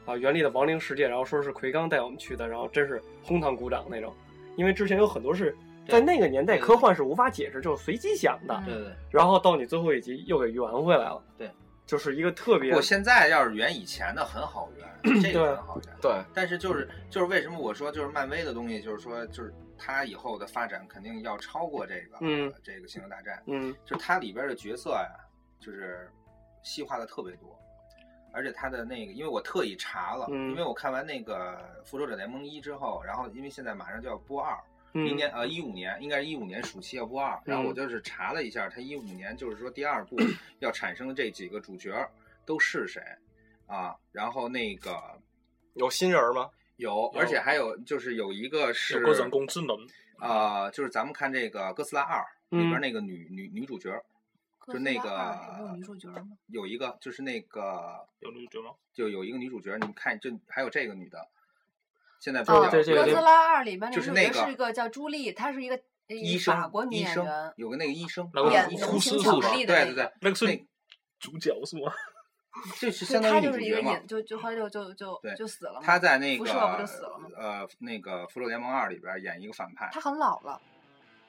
[0.06, 1.08] 啊，原力的亡灵世界。
[1.08, 4.14] 然后说是奎刚带我们去的，然后真是哄堂鼓掌那种。
[4.56, 5.56] 因为之前有很多是
[5.88, 8.54] 在那个年代科幻是无法解释，就是随机想的。
[8.66, 8.92] 嗯对对。
[9.10, 11.22] 然后到你最后一集又给圆回来了。
[11.36, 11.50] 对，
[11.86, 15.94] 就是一个特别不，现在要是圆以前的很好圆， 这个很好圆。
[16.00, 25.08] 对，但是就是就是为什么我说就是漫威的东西，就是说就是它以后的发展肯定要超过这个，嗯这个星球大战，嗯就是它里边的角色呀，
[25.58, 26.08] 就是
[26.62, 27.58] 细化的特别多，
[28.34, 34.58] 而且它的那个，因为我特意查了，嗯因为我看完那个《复仇者联盟一》之后，然后因为现在马上就要播二，
[34.92, 40.16] 明嗯年呃一五年应该是一五年暑期要播二，然后我就是查了一下，它一五年就是说第二部
[40.58, 41.94] 要产生的这几个主角
[42.44, 43.00] 都是谁
[43.66, 43.94] 啊？
[44.12, 45.00] 然后那个
[45.74, 46.50] 有新人吗？
[46.76, 49.76] 有，而且还有就是有一个是人工智能，
[50.18, 52.18] 啊，就是咱们看这个《哥斯拉二》
[52.56, 53.90] 里嗯边那个女女女主角，
[54.72, 56.36] 就那个女主角吗？
[56.46, 58.74] 有一个就是那个有女主角吗？
[58.92, 61.28] 就有一个女主角，你们看就还有这个女的，
[62.20, 65.76] 现在不是，这个哥斯拉二里边那女主就是那个角是一个叫朱莉，她是一个
[66.08, 70.66] 呃医生法国女演员，有个那个医生，那个演医生护士同情巧是吧克力的对对对，那个是那
[71.18, 71.92] 主角是吗？
[72.78, 73.90] 就是相当于就是一个主角嘛。
[73.90, 75.80] 演，就就后来就就就就死了嘛。
[75.82, 80.60] 她在那个辐射不就死了吗呃那个《复仇联盟二》里边演一个反派，他很老了，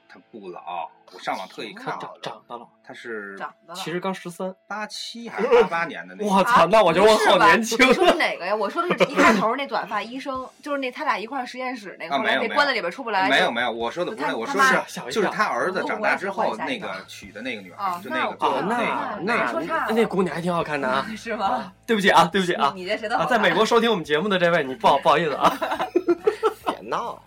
[0.08, 3.78] 她不老，我上网特意看了，长得了，他是长得了。
[3.78, 4.54] 其实刚十三。
[4.66, 6.30] 八七还是八八年的那个。
[6.30, 8.54] 我操，那我觉得我好年轻你说的哪个呀？
[8.54, 13.28] 我说的是一开头那短发医生，就是那他俩一块儿实验室那个，后来啊没有没有被关在里边出不来。
[13.28, 21.06] 没有没有，我说的不是，我说是就是他儿子长大之后那个娶的那个女啊孩，就那个那哦，那那姑娘还挺好看的啊！
[21.16, 21.72] 是吗？
[21.86, 25.52] 对不起啊，对不起啊你你这谁在美国收听我们节目的这位，你不好不好意思啊。
[26.66, 27.20] 别闹，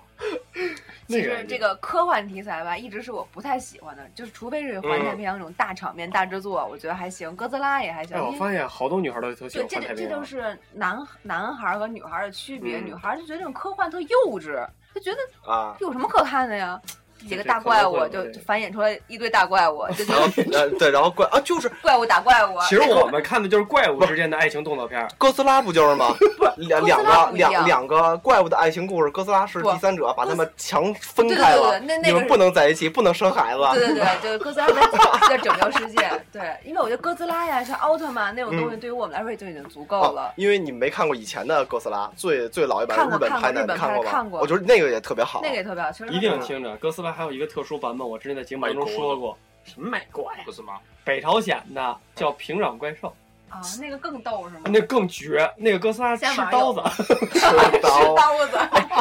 [1.10, 7.36] 其那个实这个科幻题材吧，一直是我不太喜欢的，就是除非是环太平洋那种大场面、大制作，我觉得还行。
[7.36, 8.16] 哥斯拉也还行。
[8.16, 10.08] 哎，我发现好多女孩都特喜对，欢这这。
[10.08, 12.80] 就是男男孩儿和女孩儿的区别。
[12.80, 14.08] 嗯女孩儿就觉得这种科幻特幼
[14.40, 16.80] 稚，就觉得啊，有什么可看的呀？
[17.28, 22.58] 几个大怪物就就繁衍出来一堆大怪物， 就然后呃对，然后怪啊就是 怪物打怪物。
[22.68, 25.08] 其实我们看的就是怪物之间的爱情动作片。
[25.18, 26.14] 哥斯拉不就是吗？
[26.58, 33.60] 两两个两两个怪物的爱情故事，哥斯拉是第三者，把他们强分开了对对，那那你们不能在一起，不能生孩子。
[33.80, 35.98] 对对对，就是哥斯拉在在拯救世界。
[36.32, 40.34] 对，因为我觉得哥斯拉呀，像奥特曼那种东西，对于我们来说就已经足够哦了。
[40.36, 44.10] 因为你没看过以前的哥斯拉，最最老一版日本拍的，看过日本你看过吗？
[44.10, 45.40] 拍看过我觉得那个也特别好。
[45.42, 50.40] 那个也特别好，其实一定听着，哥斯拉还有一个特殊版本，我之前在节目当中说过，什么美国呀？
[50.46, 50.80] 不是吗？
[51.04, 53.16] 北朝鲜的叫平壤怪兽，
[53.50, 54.62] 啊，那个更逗是吗？
[54.66, 55.50] 那更绝。
[55.58, 57.04] 那个哥斯拉吃刀子，吃
[57.40, 58.58] 吃刀，刀子，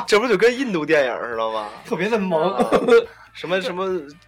[0.07, 1.68] 这不就跟印度电影似的吗？
[1.85, 2.57] 特别的萌。
[3.35, 3.87] 什么什么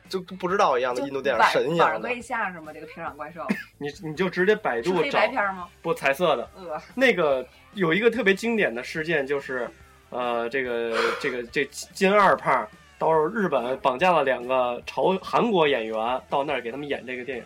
[0.08, 2.12] 就不知道一样的印度电影晚神一样的晚上可。
[2.12, 2.72] 以下是吗？
[2.72, 3.40] 这个平壤怪兽
[3.76, 5.66] 你你就直接百度是黑找白片吗？
[5.82, 9.68] 不彩色的呃，那个有一个特别经典的事件，就是
[10.10, 12.64] 呃，这个这个这金二胖
[13.00, 15.96] 到日本绑架了两个朝韩国演员，
[16.28, 17.44] 到那儿给他们演这个电影，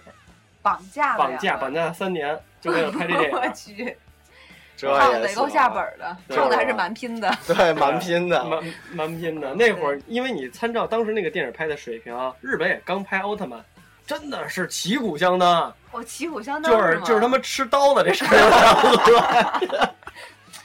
[0.61, 3.49] 绑架绑架绑架三年，就为了拍这电影 我。
[3.55, 3.97] 去，
[4.77, 7.33] 这胖也行子也够下本的，对胖子还是蛮拼的。
[7.47, 8.43] 对，蛮拼的。
[8.51, 9.55] 蛮蛮拼的。
[9.55, 13.61] 那会儿，因为你参照当时那个电影拍的水平啊，日本也刚拍奥特曼，
[14.05, 19.95] 真的是旗鼓相当，我旗鼓相当就是就是他妈吃刀子这事儿。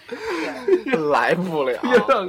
[1.12, 1.80] 来不了。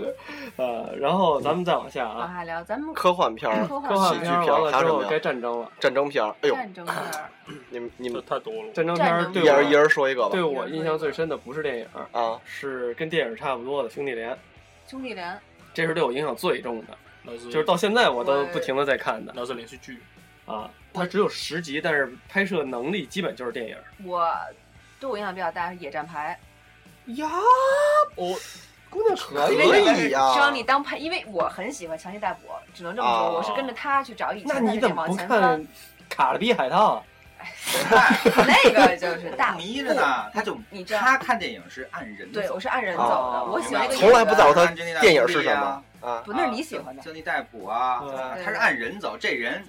[0.56, 5.18] 呃，然后咱们再往下往啊，下聊，咱们科幻片儿、科科幻片儿喜剧片儿完了之后该还有什么呀？
[5.18, 5.72] 战争了。
[5.80, 6.34] 战争片儿。
[6.42, 7.30] 哎呦，战争片儿，
[7.70, 8.72] 你们你们太多了。
[8.74, 10.42] 战争片儿对一人一人说一个吧对。
[10.42, 14.32] 我印象最深的不是电影，啊，是跟电影差不多的《兄弟连》，
[14.86, 15.38] 兄弟连，
[15.72, 19.98] 这是对我影响最重的，就是到现在我都不停的在看的那是连续剧，
[20.46, 20.68] 啊。
[20.92, 23.76] 它只有十集，但是拍摄能力基本就是电影。
[24.04, 24.28] 我
[24.98, 26.36] 对我影响比较大是野战排，
[27.16, 27.28] 呀，
[28.14, 28.38] 我
[28.88, 30.34] 姑娘可因为那个是以呀。
[30.36, 32.40] 让你当配，因为我很喜欢强尼戴普，
[32.74, 35.60] 只能这么说，啊我是跟着他去找以前那的那些你怎么不往前翻看，
[36.08, 37.02] 《卡勒比海盗》啊？
[38.46, 44.66] 那个就是大 迷着呢，他就你知道他看电影是按人对，走我是按人走的，哦我喜欢这个从来不找他
[45.00, 46.22] 电影是什么啊啊。
[46.24, 47.02] 不，那是你喜欢的。
[47.02, 48.02] 珍妮戴普啊，
[48.44, 49.64] 他是按人走，这人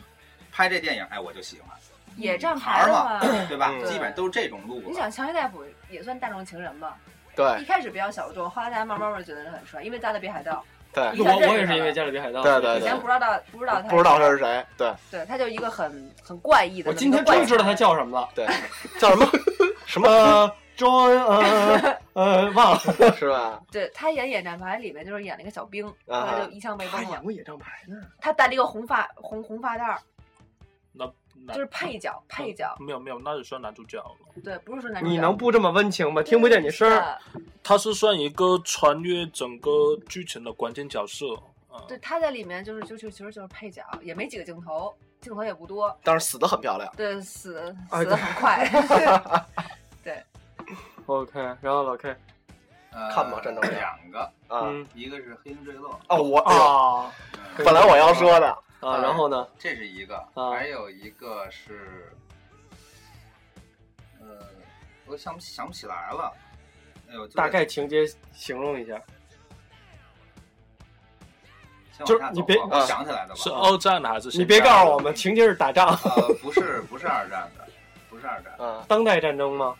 [0.51, 1.69] 拍这电影，哎，我就喜欢，
[2.17, 3.71] 野战牌嘛，对吧？
[3.71, 4.87] 嗯基本都是这种路子。
[4.89, 6.97] 你想强尼戴普也算大众情人吧？
[7.41, 13.19] 对一开始比较小众，后来大家慢慢慢觉得他很帅，因为《加勒比海盗对我我也是因为《加勒比海盗》对对以前不知道
[13.51, 14.65] 不知道他不知道他是谁。
[14.77, 16.95] 对对，他就一个很很怪异的我。
[16.95, 18.29] 今天终于知道他叫什么了。
[18.35, 18.45] 对，
[18.99, 19.25] 叫什么
[19.85, 22.79] 什么呃，John，呃呃，忘了。
[23.15, 23.61] 是吧？
[23.71, 27.21] 对他演《野战排》里面就是演了一个小兵，后来就一枪被崩了。
[27.21, 27.95] 过野战排呢。
[28.19, 29.97] 他戴了一个红发红红发带儿，
[31.47, 32.75] 就是配角 配角。
[32.79, 34.11] 没有没有，那就算男主角了。
[34.43, 35.13] 对，不是说男主角。
[35.13, 36.21] 你能不这么温情吗？
[36.23, 37.17] 听不见你声儿。
[37.63, 39.69] 他是算一个穿越整个
[40.07, 41.33] 剧情的关键角色。
[41.69, 45.95] 啊，对，他在里面就是就就其实就是配角，也没几个镜头，镜头也不多。
[46.03, 46.91] 但是死的很漂亮。
[46.97, 48.67] 对，死哎死的很快。
[50.03, 50.21] 对
[51.05, 52.15] OK，然后老 K，
[52.91, 57.11] 呃看吧战争片两个，啊嗯一个是《黑鹰坠落》，哦，我啊
[57.57, 59.47] 嗯本来我要说的，啊，然后呢？
[59.59, 62.11] 这是一个，啊还有一个是，
[64.19, 64.45] 呃，
[65.05, 66.33] 我想不想不起来了。
[67.09, 68.99] 哎呦，大概情节形容一下。
[72.03, 72.55] 就是你别
[72.87, 73.35] 想起来的吧？
[73.35, 74.35] 是二战的还是？
[74.35, 77.67] 你别告诉我们情节是打仗，呃，不是，不是二战的，
[78.09, 79.75] 不是二战，啊，当代战争吗？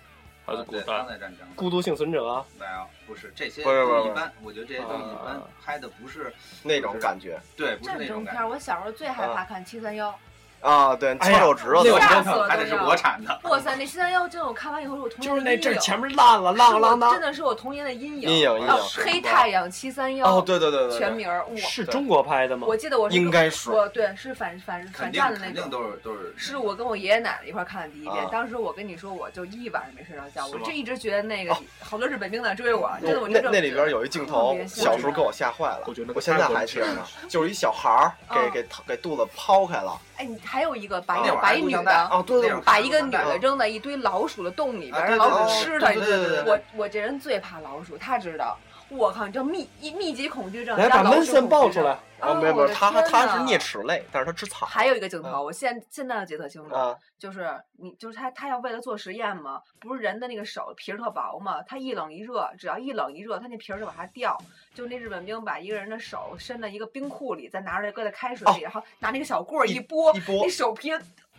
[0.46, 1.18] 还是古代？
[1.20, 1.48] 战争。
[1.56, 2.46] 孤独幸存者啊？
[2.60, 8.32] 没有，不是这些不是不是都一般，我觉得这些都一般啊，拍的不是那种感觉对，不是战那种感觉。
[8.32, 10.18] 争片儿，我小时候最害怕看七三幺。
[10.62, 17.00] 啊，对，哎呀敲手指头那个的，吓死我还得是国产的，哇塞，那七三幺真的，我看完以后是我童年就是那阵前面烂了，啷啷当。
[17.00, 18.30] 是我真的是我童年的阴影。
[18.30, 20.38] 阴影阴啊影黑太阳七三幺。
[20.38, 22.68] 哦，对对对对，全名儿，我是中国拍的吗？
[22.68, 25.70] 我记得我是应该是我对是反反反战的那肯定。
[25.70, 26.34] 都是都是。
[26.38, 42.24] 是我跟我爷爷奶奶一块儿看的第一遍啊，当时我跟你说，我就一晚上没睡着觉，我这一直觉得那个好多日本兵在追我，真的，我那那里边有一镜头小时候给我吓坏了我觉得那，个我现在还记得呢，就是一小孩儿啊给给给肚子剖开了，哎，你还有一个把把一女的。
[42.64, 45.88] 把一个女啊的扔在一堆老鼠的洞里边，啊让老鼠吃它。
[45.88, 48.56] 对对对对我我这人最怕老鼠，他知道。
[48.90, 51.98] 我靠，你这密一密集恐惧症，来把闷加老鼠森抱出来。
[52.22, 64.38] 啊，没有没有，我的他他是啮齿类，但是它吃草还有一个镜头，我现现在要记得特清楚，啊，就是你就是他他要为了做实验嘛，不是人的那个手皮儿特薄嘛，他一冷一热，只要一冷一热，他那皮儿就往下掉。
[64.74, 70.92] 就那日本兵把一个人的手伸到一个冰库里，再拿出来搁在开水里，然后拿那个小棍儿一拨，一拨那手皮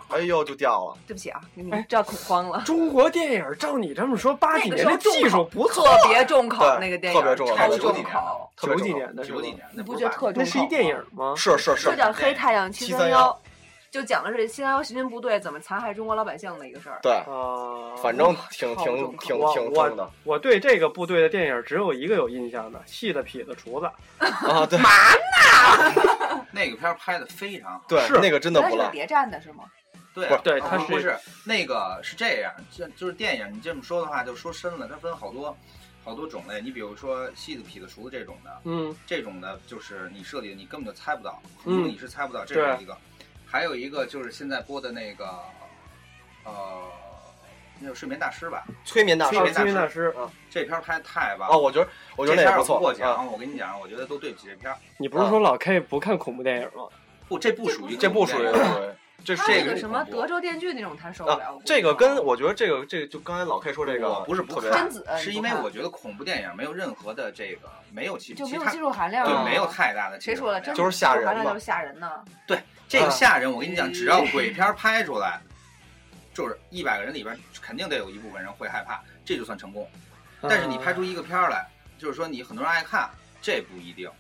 [0.09, 0.97] 哎呦就掉了。
[1.07, 2.63] 对不起啊，你们这要恐慌了。
[2.67, 8.51] 中国电影，照你这么说，八几年的技术不错，特别重口对那个电影，特别重口超重重口。
[8.57, 10.35] 九几年的九几年，你不觉得特重口？
[10.37, 11.35] 那是一电影吗？
[11.37, 13.29] 是是是就，叫《黑太阳七三幺》，
[13.91, 16.99] 就讲的是七三幺行军部队怎么残害中国老百姓的一个事儿。
[17.03, 23.91] 对，啊，反正挺挺挺挺重的我对这个部队的电影只有一个有印象的，《戏的痞子厨子》。
[24.51, 27.83] 啊，对嘛呢 那个片儿拍的非常好。
[27.89, 28.89] 对是，那个真的不赖。
[28.91, 29.65] 谍战的是吗？
[30.15, 35.57] 对啊不是对它是啊不是那个是这样，就就是电影，你这么说的话就说深了，它分好多
[36.05, 36.61] 好多种类。
[36.61, 42.97] 你比如说戏子、痞子、厨子这种的，嗯，这种的就是你设计的，你根本就猜不到，嗯你是猜不到，这对是一个。
[43.47, 45.29] 还有一个就是现在播的那个，
[46.45, 46.83] 呃，
[47.79, 52.81] 那个睡眠大师吧，催眠大师催眠大师，啊这片儿拍的太棒哦，我觉得我觉得那不错啊。
[52.81, 54.79] 过奖，我跟你讲，我觉得都对不起这片儿。
[54.99, 56.89] 你不是说老 K 不看恐怖电影吗？
[57.29, 58.95] 不，这不属于这不属于恐怖电影对
[59.25, 69.43] 这他这个什么德州电锯那种他受不了啊。，这个跟我觉得这个这个就刚才老 K 说这个不是不特别看贞子是因为我觉得恐怖电影没有任何的这个没有其就没有技术含量啊。
[69.45, 70.61] 对没有太大的技谁说的？
[70.61, 72.11] 术含量就是吓人含量就是吓人呢。
[72.47, 75.41] 对这个啊吓人，我跟你讲，只要鬼片拍出来，
[76.35, 79.89] 就是一百个人里边肯定得有一部分人会害怕，这就算成功。
[80.43, 81.67] 但是你拍出一个片儿来，
[81.99, 83.09] 就是说你很多人爱看，
[83.41, 84.11] 这不一定，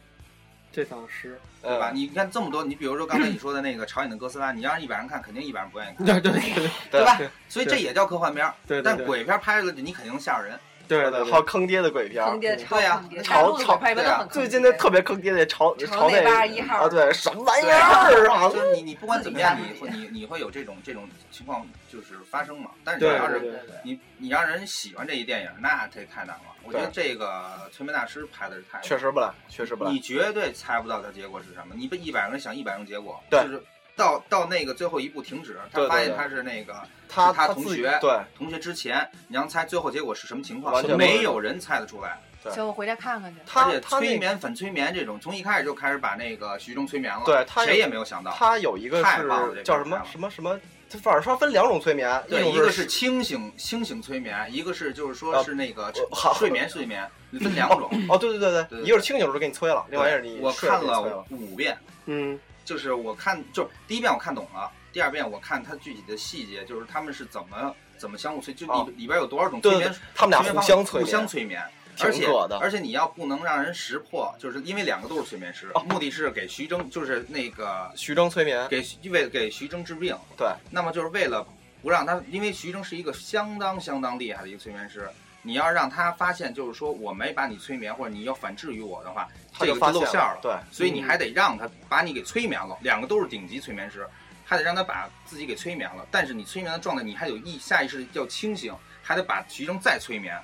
[0.73, 1.91] 这倒是，对吧？
[1.93, 7.19] 嗯你看这么多，你比如说刚才你说的那个朝鲜的哥斯拉，你让一百人看，肯定一百人不愿意看， 对对对对吧？
[7.49, 8.55] 所以这也叫科幻片儿。
[8.67, 10.59] 对但鬼片拍出来，你肯定能吓人。
[11.01, 14.49] 对对，好坑爹的鬼片儿坑，爹超对呀坑爹，朝朝鬼片一般都很坑最。
[14.49, 18.49] 近那特别坑爹的朝朝内内81号啊，对，什么玩意儿啊？
[18.51, 22.71] 就是你你不管怎么样，你会你你会有这种这种情况就是发生嘛？
[22.85, 26.43] 但是你要是对对对你你让人喜欢这一电影，那这太难了。
[26.65, 29.99] 我觉得这个催眠大师拍的是太确实不赖，确实不赖你。
[29.99, 31.75] 绝对猜不到它结果是什么。
[31.77, 33.63] 你被一百个人想一百种结果，对就是
[33.97, 36.75] 到到那个最后一步停止，他发现他是那个
[37.09, 42.19] 他是他同学对同学之前，你让猜最后结果是什么情况没有人猜得出来。
[42.51, 43.39] 行，我回家看看去。
[43.55, 48.33] 而且他他那催眠反催眠这种，从一开始就开始把那个徐峥催眠了，对他谁也没有想到。
[48.33, 50.59] 他有一个是叫什么什么什么，
[50.91, 57.09] 他反正说分两种催眠，一个是清醒清醒催眠，一个是就是说呃是那个呃好睡眠睡眠，
[57.41, 57.89] 分两种。
[58.09, 61.25] 哦，对对对对，一个是清醒的时候给你催了，另外一个是你我看了。
[61.31, 71.63] 五遍，嗯，就是我看就第一遍我看懂了，第二遍我看它具体的细节，就是他们是怎么怎么相互催，就里、哦里边有多少种催眠对，他们俩互相催互相眠催眠。
[71.95, 72.27] 挺而且
[72.59, 80.17] 而且你要不能让人识破，就是因为两个都是催眠师，哦目的是给徐峥，就是那个徐峥催眠，给为了给徐峥治病。
[80.35, 81.47] 对，那么就是为了
[81.83, 85.07] 不让他，因为徐峥是一个相当相当厉害的一个催眠师，
[85.43, 89.29] 你要让他发现，就是说我没把你催眠，或者你要反制于我的话，
[89.59, 90.41] 这个就露馅儿了。
[90.41, 94.07] 对，所以你还得让他把你给催眠了，两个都是顶级催眠师，
[94.45, 96.07] 还得让他把自己给催眠了。
[96.11, 100.41] 但是你催眠的状态，你还有意下意识要清醒，还得把徐峥再催眠，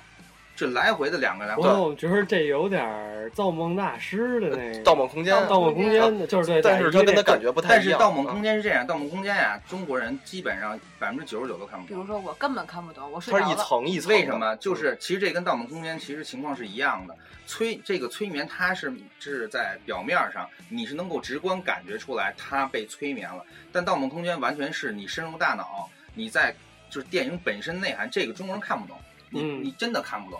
[0.59, 1.63] 这来回的两个来回。
[1.63, 7.89] 我总觉得这有点造梦大师的那个盗梦空间，盗梦空间的，就是对，但是他跟他感觉觉不太一样但是《。
[7.97, 11.87] 盗梦空啊间》是这样，《盗梦空间》呀，中国人基本上百分之九十九都看不懂。
[11.87, 13.55] 比如说我根本看不懂，我睡它是一。
[13.55, 14.09] 层一层。
[14.09, 14.55] 为什么？
[14.57, 17.15] 就是其实这跟《盗梦空间》其实情况是一样的。
[17.47, 26.53] 催这个催眠，它是是在表面上你是能够直观感觉出来它被催眠了，但《盗梦空间》完全是你深入大脑，你在
[26.91, 28.95] 就是电影本身内涵，这个中国人看不懂，
[29.29, 30.39] 你、嗯你真的看不懂。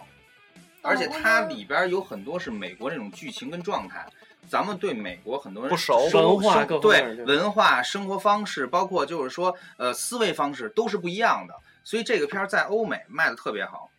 [0.82, 4.06] 而且它里边有很多是美国这种剧情跟状态，
[4.48, 13.90] 咱们对美国很多人不熟生文化对文化、生活方式，包括就是说呃思维方式都是不一样的，所以这个片儿在欧美卖的特别好，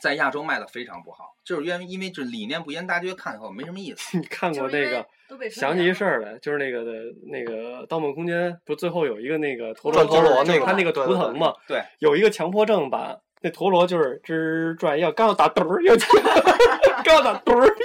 [0.00, 4.18] 在亚洲卖的非常不好，就是因为因为这理念不一样，大家觉得看以后没什么意思。
[4.18, 5.06] 你看过那个？
[5.28, 6.92] 都被催想起一事儿来，就是那个的，
[7.24, 15.94] 那个《盗梦空间》，不最后有一个那个陀螺，转陀螺那个他那个图腾嘛，对，有一个强迫症版，那陀螺就是吱转要刚要打盹儿，要
[17.04, 17.76] 刚要打盹儿，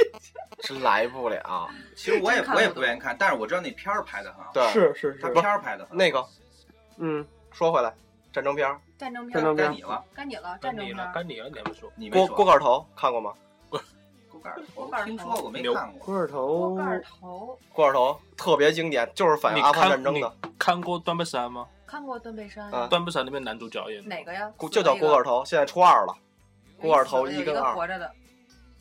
[0.64, 1.70] 是来不了。
[1.96, 5.96] 其实我也我也不不愿意看，但是我知道那片儿拍的很好，对，是是是，他片儿拍的很好。
[5.96, 6.26] 那个
[6.98, 7.94] 嗯，说回来，
[8.32, 11.12] 战争片儿，战争片儿，战争片该你了，该你了，该你了，战争片儿。
[11.14, 11.92] 该你了，你还没说。
[11.96, 13.34] 你没说锅锅盖头看过吗？
[14.42, 16.00] 锅盖儿头锅盖头听说过没牛看过。
[16.06, 21.68] 锅儿头锅盖头，锅盖头特别经典，就是反映你阿富汗看战争的，看过《断背山》吗？
[21.86, 24.52] 看过《断背山》啊《断背山》里面男主角演的哪个呀？
[24.58, 26.16] 锅就叫锅盖头，现在初二了。
[26.80, 28.12] 锅盖头一跟二活着的。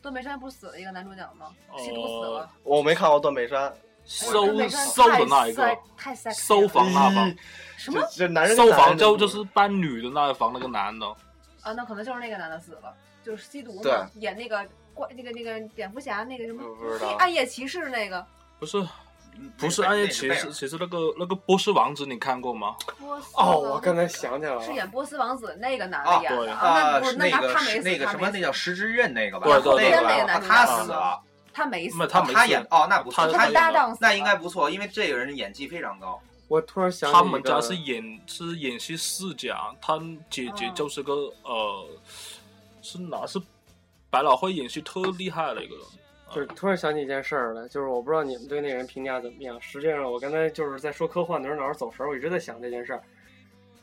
[0.01, 1.47] 断背山不是死了一个男主角吗？
[1.77, 2.49] 吸毒死了。
[2.63, 3.71] 我没看过断背山，
[4.03, 7.35] 收断背山收的那一个，太 sexy 了收房那房，
[7.77, 11.05] 什么这男人跟收男人的房就就是搬女的那一房那个男的，
[11.61, 11.71] 啊？
[11.73, 12.91] 那可能就是那个男的死了，
[13.23, 14.67] 就是吸毒对嘛，演那个
[15.01, 18.23] 怪那个那个蝙蝠侠那个什么不不知道黑暗夜骑士那个，
[18.59, 18.87] 不是
[19.57, 22.75] 不是暗夜骑士，其实那个那个波斯王子你看过吗？
[22.99, 29.47] 波斯哦，我刚才想起来了，是演波斯王子那个男的演的啊，啊，那不是那个他没死，那个什么，那叫石之刃那个吧？
[29.47, 31.19] 对对对那个那个他死了，
[31.51, 36.21] 他没死，他没死他演哦，那不错，他搭档死那应该不错，因为这个人演技非常高。
[36.47, 39.97] 我突然想起他们家是演是演戏世家，他
[40.29, 41.87] 姐姐就是个、呃，
[42.81, 43.41] 是哪是
[44.11, 45.85] 百老汇演戏特厉害的一个人。
[46.33, 49.59] 就是突然想起一件事儿来，就是我不知道你们对那人评价怎么样。
[49.59, 53.01] 实际上，我刚才就是在说科幻的时候，脑子走神儿，我一直在想这件事儿。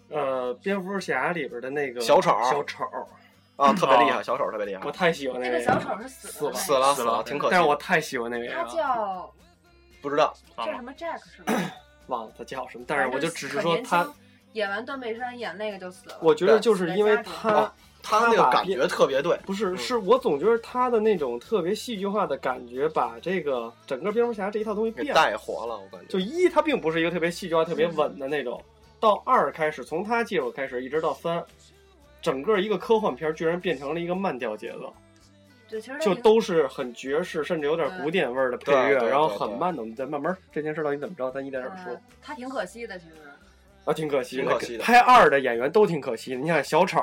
[0.08, 2.84] 呃，蝙蝠侠里边的那个小丑小丑，
[3.56, 7.76] 啊，特别厉害，小丑特别厉害我，太喜欢那个小丑是死死了死了死了了，挺可惜但是我。
[7.76, 9.34] 太喜欢那个人他了，叫
[10.00, 11.70] 不知道，啊叫什么 Jack 是吗？
[12.08, 14.10] 忘了他叫什么，但是我就只是说他，
[14.54, 16.16] 演完断背山演那个就死了。
[16.22, 17.72] 我觉得就是因为他哦
[18.08, 25.14] 他那个感觉特别对，不是，嗯是我总觉得他的那种特别戏剧化的感觉，把这个整个蝙蝠侠这一套东西给变。
[25.14, 26.06] 带活了，我感觉。
[26.08, 28.62] 就一，他并不是一个特别戏剧化、特别稳的那种。
[28.98, 31.44] 到二开始，从他介入开始，一直到三，
[32.22, 34.92] 整个一个科幻片居然变成了一个慢调节奏，
[35.68, 42.00] 对，其实就都是很爵士，甚至有点古典味儿的配乐，然后很慢的，我们再慢慢这件事到底怎么着，咱一点点说嗯。
[42.22, 43.12] 他挺可惜的，其实。
[43.84, 46.40] 啊，挺可惜挺可惜的拍二的演员都挺可惜的。
[46.40, 47.00] 你看小丑，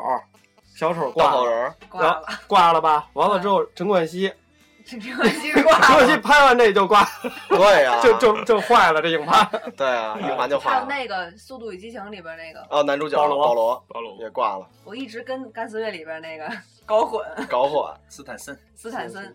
[0.75, 3.07] 小丑大挂，好人儿，挂了，挂了吧？
[3.13, 4.29] 完了之后，陈冠希，
[4.85, 6.17] 陈冠希挂陈冠希。
[6.17, 7.07] 拍完这就挂，
[7.47, 9.49] 对呀， 就就就坏了这硬盘。
[9.77, 10.75] 对啊，硬盘就坏了。
[10.75, 10.85] 还有。
[10.85, 13.47] 那个《速度与激情》里边那个，哦，男主角保罗。
[13.47, 13.85] 保罗。
[13.87, 14.17] 保罗。
[14.19, 16.45] 也挂了，我一直跟甘斯瑞里边那个。
[16.85, 19.33] 搞混，搞混，斯坦森，斯坦森，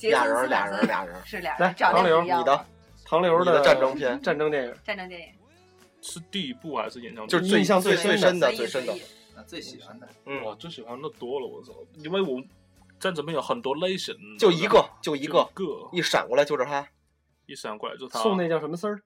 [0.00, 1.14] 俩森人俩人俩人。
[1.14, 2.40] 来是俩人，长得唐刘也不一样。
[2.40, 2.66] 你的？
[3.06, 4.20] 唐刘的战争片。
[4.20, 5.28] 战争电影，战争电影，
[6.02, 7.28] 是第一部还是演唱会？
[7.28, 8.92] 就是最印象最最深的最深的
[9.46, 11.72] 最喜欢的嗯，我，最喜欢的多了，我操！
[11.94, 12.42] 因为我
[12.98, 16.86] 战争片有很多类型，就一个就一一个，个，一闪过来就是他。
[17.46, 18.98] 一闪过来就他送那叫什么丝儿？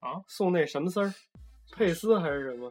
[0.00, 1.14] 啊，送那什么丝儿？
[1.72, 2.70] 佩斯还是什么？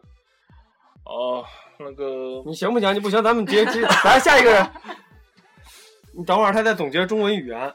[1.04, 1.44] 哦，
[1.78, 2.94] 那个你行不行？
[2.94, 4.70] 你不行，咱们接接，来下一个人。
[6.12, 7.74] 你等会儿，他在总结中文语言。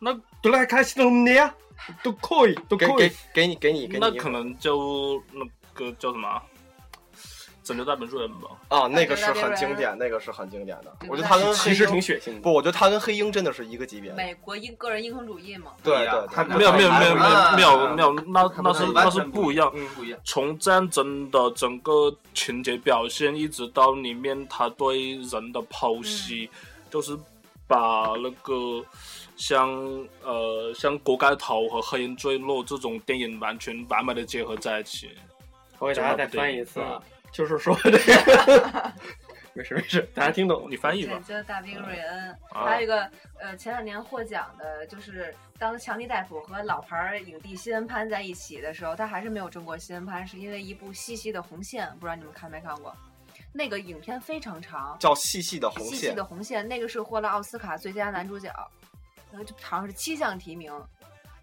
[0.00, 0.12] 那
[0.42, 1.54] 都来开始弄的呀，
[2.02, 3.12] 都可以，都可以给。
[3.34, 6.42] 给你给你给你那可能就那个叫什么啊？
[7.68, 8.48] 拯救大本瑞恩吧。
[8.68, 10.96] 啊，那个是很经典，那个是很经典的。
[11.06, 12.40] 我觉得他跟其实挺血腥的。
[12.40, 14.16] 不，我觉得他跟黑鹰真的是一个级别的。
[14.16, 15.72] 美国英个人英雄主义嘛。
[15.82, 19.70] 对对，他没有没有没有没有没有没有，那那是那是不一样。
[19.74, 20.18] 嗯不一样。
[20.24, 26.48] 从战争的整个情节表现，一直到里面他对人的剖析，
[26.90, 27.14] 就是
[27.66, 28.82] 把那个
[29.36, 29.68] 像
[30.24, 35.10] 呃像《锅盖头》和《黑鹰坠落》这种电影完全完美的结合在一起。
[35.78, 37.00] 我给大家再翻译一次啊，
[37.32, 38.92] 就是说这个，
[39.54, 40.66] 没事没事，大家听懂。
[40.70, 41.24] 你翻译吧拯。
[41.24, 52.94] 救大兵瑞恩，啊还有一个呃，前两年获奖的，就是当强尼戴普和老牌影帝西恩潘在一起的时候，他还是没有中过西恩潘，是因为一部《细细的红线》，不知道你们看没看过？
[53.52, 58.52] 那个影片非常长，叫细细的红线细细的红线，那个是获了奥斯卡最佳男主角，
[59.30, 60.72] 然后就好像是七项提名，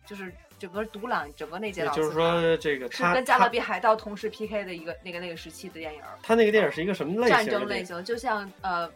[0.05, 2.11] 就是整个独揽整个那届也就是。
[2.11, 7.47] 说，这个他是跟《加勒比海盗》同时 PK 的一个那个那个时期的电影，他那个电影是一个什么类型战？
[7.47, 8.89] 争类型，就像呃，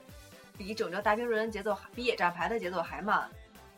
[0.57, 3.29] 比《整个大兵瑞恩》节奏比《野战排》的节奏还慢，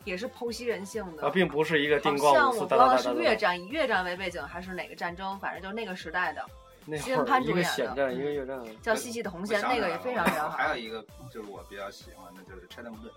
[0.04, 1.26] 也是剖析人性的。
[1.26, 3.12] 啊，并不是一个好叮咣像我五四哒哒忘了是。
[3.14, 6.44] 越战以越战为背景还是哪个战争，反正就是那个时代的，
[6.86, 8.60] 那潘主演的一个越战。
[8.80, 10.56] 叫《细细的红线》，那个也非常非常好。
[10.56, 13.10] 还有一个就是我比较喜欢的，就是拆弹部队。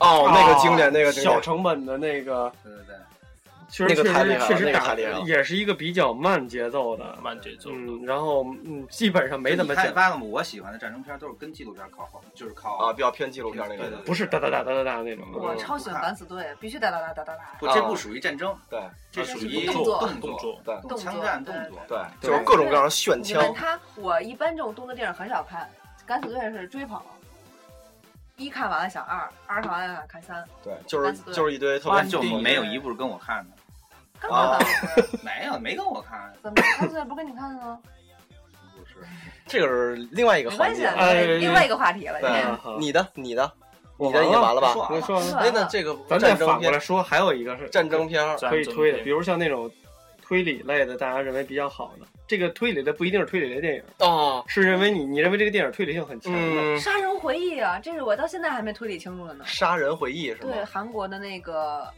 [0.00, 1.40] 哦，那个经典，那个小。
[1.40, 2.96] 成本的那个，对对对，
[3.68, 10.24] 确实那个太厉害了那个确实打太厉害了也是一个比较慢节奏的，慢节奏嗯，然后嗯，基本上没怎么讲，你看发现吗？
[10.24, 13.98] 我喜欢的战争片都是跟纪录片靠后，就是靠啊，比较偏纪录片那个对对。
[14.04, 15.26] 不是哒哒哒哒哒哒那种。
[15.32, 17.42] 我超喜欢敢死队，必须哒哒哒哒哒哒。
[17.58, 21.78] 不，这不属于战争，对这属于动作动动作对动作枪战动作。
[21.88, 23.52] 对，对就是各种各样的炫枪。
[23.54, 25.68] 他，我一般这种动作电影很少看，
[26.06, 27.00] 敢死队是追捧。
[28.36, 33.56] 一看完了想二，二看完了想看三，对，就是就是一堆特别就没有一部是跟我看的，
[34.20, 35.20] 干嘛敢死队？
[35.22, 37.78] 没有没跟我看，怎么敢死队不跟你看的吗？
[38.74, 39.06] 不是。
[39.46, 40.82] 这个是另外一个环节。
[40.82, 42.18] 没关系啊，哎另外一个话题了。
[42.78, 43.50] 你的你的
[43.96, 44.72] 我你的已经完了吧？
[44.74, 49.70] 说你说完了哎，那这个咱再战争片，反过来说，还有一个是战争片可以推的，比如像那种
[50.20, 52.06] 推理类的，大家认为比较好的。
[52.26, 56.38] 这个推理的不一定是推理类电影，哦，是认为你你认为这个电影推理性很强的。
[56.38, 59.44] 嗯，杀人回忆啊，这是我到现在还没推理清楚的呢。
[59.46, 61.88] 杀人回忆是对，韩国的那个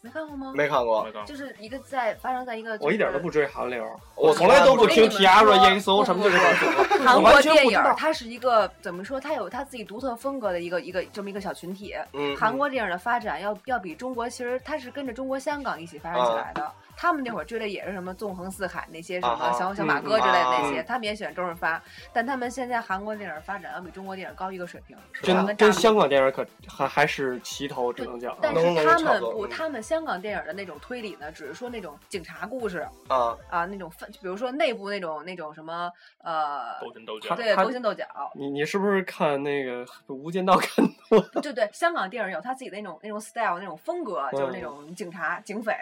[0.00, 0.52] 没看过吗？
[0.54, 3.28] 没看过没，看过就是一个在发生在一个、我一点都不。
[3.30, 3.84] 追韩流，
[4.16, 9.20] 我从来都不听我跟你们 Tiara 说 EXO 什么这个，韩国电影它是一个怎么说？
[9.20, 11.94] 它有它自己独特风格的一个一个这么一个小群体。
[12.14, 16.72] 嗯，韩国电影的发展要要比中国，其实它是跟着中国香港一起发展起来的。
[17.00, 21.80] 他们那会儿追的也是什么纵横四海那些什么小小马哥之类的那些，嗯他们也喜欢周润发。
[22.12, 28.36] 但他们现在韩国电影发展要比中国电影高一个水平，真跟大陆跟香港电影可还还是齐头，只能讲。
[28.42, 35.88] 但是他们不，他们香港电影的那种推理呢，只是说那种警察故事啊，啊，那种分，比如说内部那种那种什么
[36.24, 37.36] 呃，斗心斗角。
[37.36, 41.40] 对，他勾心斗角，你你是不是看那个《无间道》看多了？
[41.40, 45.72] 对对，香港电影有他自己的那种那种 style 那种风格，就是那嗯种警察、警匪，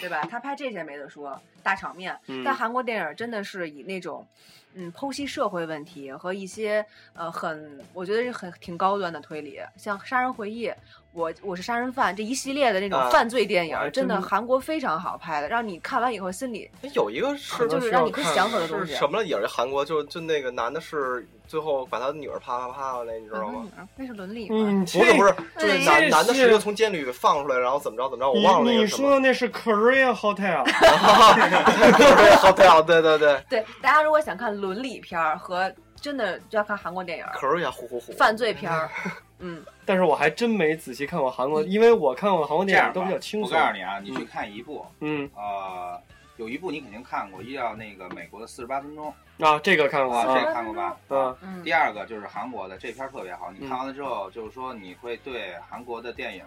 [0.00, 0.26] 对吧？
[0.30, 2.18] 他拍这些没得说，大场面。
[2.26, 4.26] 嗯但韩国电影真的是以那种，
[4.74, 6.84] 嗯，剖析社会问题和一些
[7.14, 10.68] 呃很，我觉得是很挺高端的推理，像《杀人回忆》。
[11.14, 18.94] 我我是杀人犯这一系列的那种啊犯罪电影，真的韩国非常好拍的，让你看完以后心里有一个是就是让你会想很多东西。
[18.94, 19.26] 是什么了？
[19.26, 23.68] 也是韩国，就就那个男的是最后把他女儿啪啪啪的那，你知道吗？
[23.78, 24.56] 嗯那是伦理吗？
[24.58, 29.02] 嗯，不是不是，就是哎男男的是是从监狱里放出来，然后怎么着怎么着，我忘了那你个什么。
[29.02, 38.12] 你说的那是 Korea Hotel，对， 好对啊，对对对，对，大家如果想看伦理片儿和真的就要看韩国电影，可是也呼呼呼。
[38.12, 38.90] 犯罪片儿，
[39.38, 43.48] 嗯，但是我还真没仔细看过韩国，因为我看过韩国电影都比较轻我。
[43.48, 45.98] 告诉你啊，你去看一部，嗯啊，
[46.36, 50.96] 有一部你肯定看过，一叫那个美国的四十八分钟，啊，这个看过，这个看过吧？
[51.42, 56.44] 嗯第二个就是韩国的，这片特别好，你看完了之后，就是说你会对韩国的电影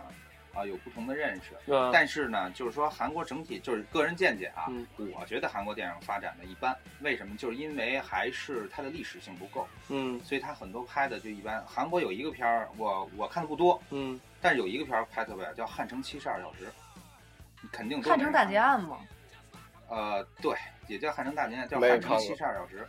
[0.56, 1.74] 啊有不同的认识。
[1.74, 1.92] 啊！
[1.94, 4.88] 但是呢，就是说韩国整体就是个人见解啊，嗯
[5.20, 7.36] 我觉得韩国电影发展的一般，为什么？
[7.38, 11.64] 就是因为还是它的历史性不够，嗯所以它很多拍的就一般。
[11.68, 16.66] 韩国有一个片儿，我我看的不多，嗯，但是有一个片儿拍得特别好，叫《汉城七十二小时》，
[17.72, 18.98] 肯定都汉城大劫案嘛，
[19.90, 20.56] 呃，对，
[20.88, 22.88] 也叫汉城大劫案，叫汉城七十二小时。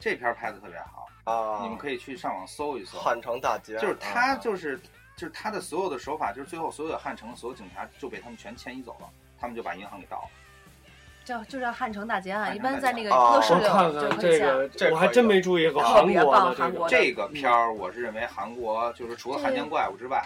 [0.00, 2.98] 这片儿拍的特别好，啊，你们可以去上网搜一搜。
[2.98, 4.78] 汉城大劫案，就是他啊就是
[5.16, 9.08] 就是他的所有的手法，就是最后所有的汉城所有警察就被他们全迁移走了，
[9.40, 10.28] 他们就把银行给盗了。
[11.24, 14.20] 叫就叫汉城大劫案，一般在那个城大劫案哦乐视就看看。
[14.20, 16.30] 这个这，我还真没注意过韩国的这个。
[16.30, 20.22] 棒韩国这个片儿，我是认为韩国就是除了汉江怪物之外，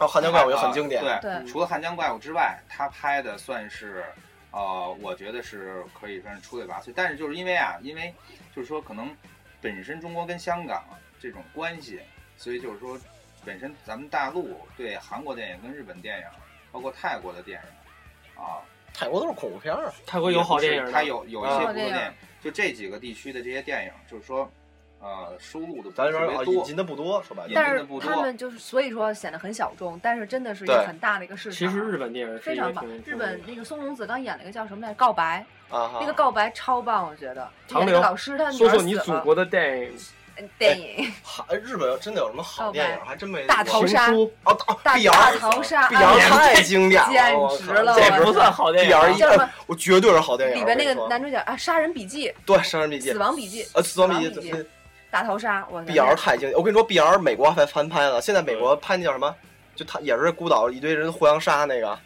[0.00, 1.02] 哦，汉江怪物也很经典。
[1.20, 4.04] 对除了汉江怪物之外，他拍的算是，
[4.50, 6.92] 呃，我觉得是可以算是出类拔萃。
[6.96, 8.12] 但是就是因为啊，因为
[8.56, 9.08] 就是说可能
[9.60, 10.82] 本身中国跟香港
[11.20, 12.00] 这种关系，
[12.36, 12.98] 所以就是说
[13.50, 16.24] 本身咱们大陆对韩国电影跟日本电影，
[16.70, 18.62] 包括泰国的电影啊，
[18.94, 24.48] 泰国都是恐怖片儿，泰国有好电影的，它有有一些电影就这几个地区的这些电影，就是说，
[25.00, 26.64] 呃，收录的咱是这边啊引特别多。
[26.64, 27.50] 进的不多，说白了。
[27.52, 31.58] 但是进的不多他们就是所以说显得很小众，但是真的是一个很大的一个市场。
[31.58, 32.86] 其实日本电影非常棒。
[33.04, 34.94] 日本那个松隆子刚演了一个叫什么来着？
[34.94, 37.50] 告白，啊，那个告白超棒，我觉得。
[37.66, 38.68] 唐刘演那个老师他女说。
[38.70, 39.98] 说你祖国的电影嗯
[40.58, 43.06] 电影韩日本真的有什么好电影？
[43.06, 49.02] 还真没大逃杀书，哦，哦大大逃杀，碧瑶哎太经典了，简直了这不算好电影啊。
[49.02, 50.56] 碧瑶一叫什么哎我绝对是好电影。
[50.60, 54.54] 里边那个男主角啊，《杀人笔记对《杀人笔》记《死》亡笔记》呃，死亡笔记，
[55.10, 56.52] 大逃杀，我碧瑶太经典。
[56.56, 59.34] 我跟你说，碧瑶美国还翻拍了，现在美国拍那叫什么？
[59.76, 61.98] 就他也是孤岛一堆人互相杀那个，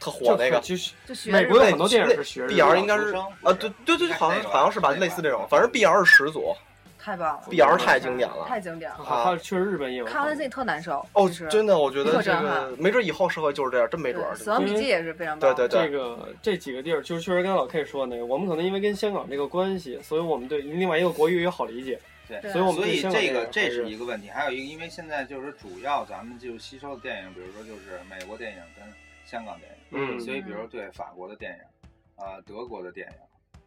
[0.00, 0.58] 特火那个。
[0.60, 6.54] 就是美国有很多电影是学日 B R 应该是啊，对对对，好像好像是吧，类似这种，反正 B R 是始祖。
[7.02, 8.98] 太棒了！B R 太经典了太经典了。
[8.98, 11.04] 还还有确实日本也有看完自己特难受。
[11.14, 14.36] 哦，真的，我觉得这个没准以后社会就是这样，真没准儿，。
[14.36, 15.54] 死亡笔记也是非常棒。
[15.54, 21.98] 对对对这个这几个地儿，就是确实刚才老 K 说的那个，我们可能因为跟香港这个关系，所以我们对另外一个国语也好理解，
[22.28, 28.84] 对对所以我们所以对这个这是一个问题，还有一个，因为现在就是主要咱们就吸收的电影，比如说就是美国电影跟
[29.24, 33.14] 香港电影，嗯所以比如说对法国的电影，啊，德国的电影，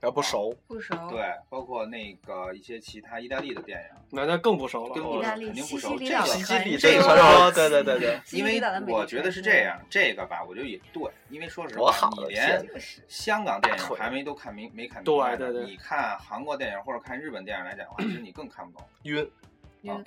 [0.04, 0.93] 要不熟，不熟。
[1.10, 4.93] 对，包括那个一些其他意大利的电影，那那更不熟了。
[4.93, 12.64] 肯定不西熟这个这个传说，对对对对，因为我觉得是这样，这个吧，我觉得也对，因为说实话，你连
[13.08, 18.86] 香港电影还没都看明没看对明白对你看韩国电影或者看日本电影来讲的话，其实你更看不懂。
[19.04, 19.26] 晕。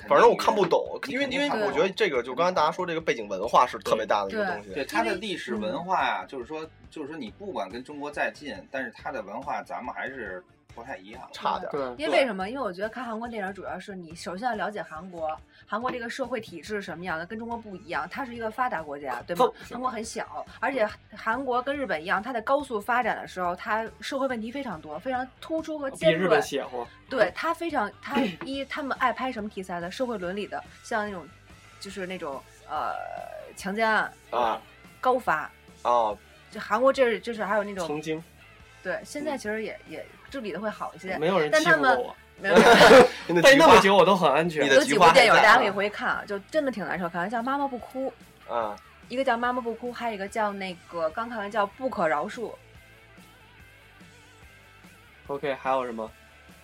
[0.08, 4.72] 反正我看不懂，因为因为我觉得这个就刚才大家说这个背景文化是特别大的一个东西。
[4.72, 10.42] 对它的历史嗯文化呀、就是说，就是说你不管跟中国再近，但是它的文化咱们还是
[10.76, 11.28] 不太一样。
[11.32, 11.68] 差点。
[11.72, 12.48] 对，因为为什么？
[12.48, 15.34] 因为我觉得看韩国电影主要是你首先要了解韩国，
[15.66, 19.46] 韩国这个社会体制是什么样的，跟中国不一样，它是一个发达国家，对吗？
[19.68, 26.42] 韩国很小，而且韩国跟日本一样，它在高速发展的时候，它社会问题非常多，非常突出和比尖锐日本。
[26.42, 26.86] 邪乎。
[27.08, 29.90] 对它非常，它 一他们爱拍什么题材的？
[29.90, 31.26] 社会伦理的，像那种
[31.80, 32.92] 就是那种呃
[33.56, 34.60] 强奸案啊
[35.00, 35.50] 高发，
[35.82, 36.12] 啊，
[36.50, 38.22] 就韩国这这是还有那种曾经
[38.82, 40.06] 对，现在其实也也
[40.37, 42.62] 治理的会好一些，没有人但他们欺负过我， 没有没
[43.37, 44.68] 有 待那么久我都很安全你。
[44.68, 47.09] 的有菊花几部电影还在啊大家可以回去看啊，就真的挺难受。
[47.09, 48.12] 看完叫《妈妈不哭》，
[48.55, 48.76] 啊，
[49.09, 52.51] 一个叫《妈妈不哭》，还有一个叫那个刚看完叫《不可饶恕》
[55.28, 56.11] ，OK，还有什么？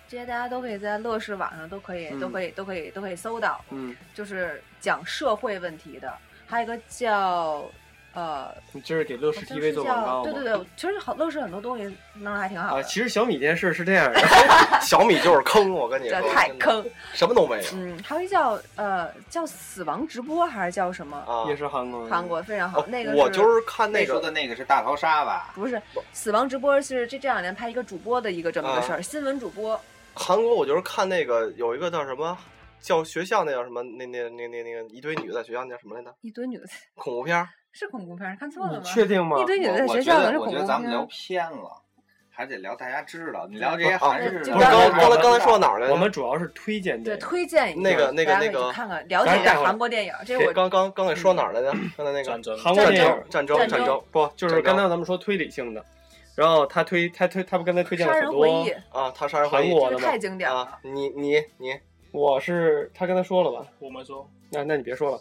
[0.07, 6.13] 这些大家都可以在乐视网上都可以、嗯都可以都可以都可以搜到，嗯，就是讲社会问题的。
[6.45, 7.65] 还有一个叫
[8.13, 11.83] 呃，你这是给乐视 TV 是做广告对对对，其实好乐视很多东西
[12.13, 14.19] 弄得还挺好啊，的，其实小米这件事是这样的，
[14.81, 16.85] 小米就是坑，我跟你这说，太坑。
[17.13, 21.17] 什么都没有嗯，还有一叫呃叫死亡直播还是叫什么？
[21.27, 21.49] 啊。
[21.49, 25.51] 也是韩国韩国非常好，哦那个我就是看那个那说的那个是大逃杀吧？
[25.55, 29.79] 不是死亡直播是这这两年拍一个主播的一个这么个啊事儿，新闻主播
[30.13, 32.37] 韩国，我就是看那个有一个叫什么
[32.79, 36.13] 叫学校那叫什么那那那那那个一堆女的在学校那叫什么来着？
[36.21, 38.81] 一堆女的恐怖片儿是恐怖片，看错了吗？
[38.85, 39.45] 确定吗一？
[39.45, 41.05] 堆女的在我我觉学校可是得咱们聊。
[41.09, 41.81] 偏了，
[42.29, 43.47] 还得聊大家知道。
[43.49, 45.93] 你聊这些啊韩式的，不是刚刚才刚才说到哪儿来着？
[45.93, 50.13] 我们主要是推荐对，电影推荐那个那个那个看看，了解韩国电影。
[50.23, 51.71] 这是我刚刚刚给说哪儿来着？
[51.97, 55.83] 刚才那个战争战韩国电影争战争战争不就是刚才咱们说推理性的，
[56.35, 60.19] 然后他推他推他不刚才推荐了杀很多人回忆，啊，他杀人回忆韩国的太？
[60.19, 60.79] 经典啊了，。
[60.83, 61.75] 你你你
[62.13, 63.67] 我是他刚才说了吧？
[63.79, 65.19] 我没说，那那你别说了。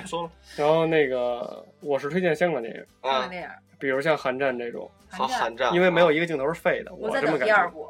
[0.00, 0.30] 不 说了。
[0.56, 3.48] 然后那个我是推荐香港电影，啊看看，电影，
[3.78, 7.88] 比如像《寒战》这种，好寒战，因为没有一个镜头是废的，我在这么感觉，第二部。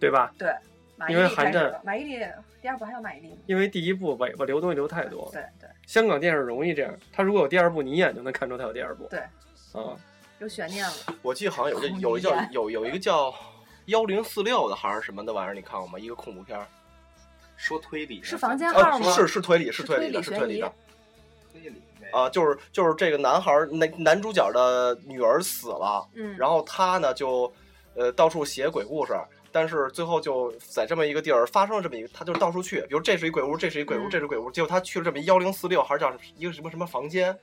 [0.00, 0.32] 对吧？
[0.38, 0.50] 对，
[0.96, 2.32] 马伊因为琍韩战马伊琍
[2.62, 3.30] 第二部还有马伊琍。
[3.46, 9.06] 因为第一部尾巴留东西留太多，对对，香港电影容易这样，他如果有第二部，你一眼就能看出他有第二部。
[9.08, 9.20] 对，
[9.72, 9.96] 啊，
[10.38, 10.92] 有悬念了。
[11.20, 13.32] 我记得好像有个有一叫有有一个叫
[13.86, 15.98] 幺零四六的还是什么的玩意儿，你看过吗？
[15.98, 16.66] 一个恐怖片儿，
[17.56, 19.12] 说推理是房间啊号吗？
[19.12, 20.72] 是是推理是是推理的是推理的
[21.52, 21.82] 推理
[22.12, 27.52] 啊，就是就是这个男孩儿男男主角的女儿死了，嗯，然后他呢就
[27.94, 29.14] 呃到处写鬼故事。
[29.50, 37.38] 但是最后就在这么一个地儿发生了这么一个，他就到处去，比如这是一鬼屋，这是一鬼屋，嗯这是鬼屋，结果他去了这么一幺零四六，还是叫一个什么什么房间，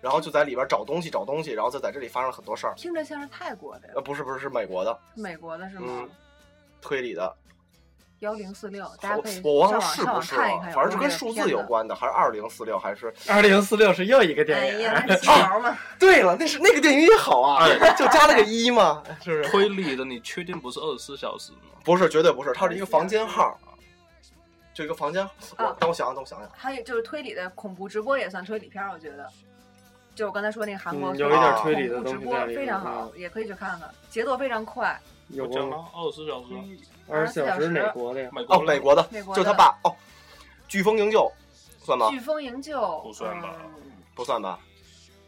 [0.00, 2.74] 然后就在里边找东西找东西，然后就在这里发生了很多事儿。
[2.76, 6.10] 听着像是泰国的呀呃，，不是不是是美国的美国的是吗嗯？
[6.80, 7.32] 推理的，
[8.22, 11.60] 幺零四六，大家可以我忘了上网上是不是了网看一看，，反正是跟数字有。
[11.64, 13.12] 关的，还是二零四六还是？
[13.28, 14.90] 二零四六是又一个哎电影！
[15.98, 19.50] 对了，那是那个电影也好啊，哎 就加了个一嘛，是不是？
[19.50, 21.58] 推理的，你确定不是二十四小时吗？
[21.84, 23.58] 不是，绝对不是，它是一个房间号，
[24.72, 25.28] 就一个房间。
[25.58, 29.28] 我啊等我想想，等我想想，还有就是推理的恐怖直播也算推理片儿，我觉得。
[30.14, 35.00] 就我刚才说那个韩国嗯，有一点啊推理的直播非常好，也可以去看看，节奏非常快。
[35.28, 36.64] 有过我讲了二十四小时啊，
[37.08, 38.28] 二十四小时24哪国的呀？
[38.30, 39.94] 哦，美国美国的，美国的就他爸哦，
[40.68, 41.30] 飓风营救，
[41.78, 42.06] 算吗？
[42.10, 44.58] 飓风营救不算吧嗯不算吧？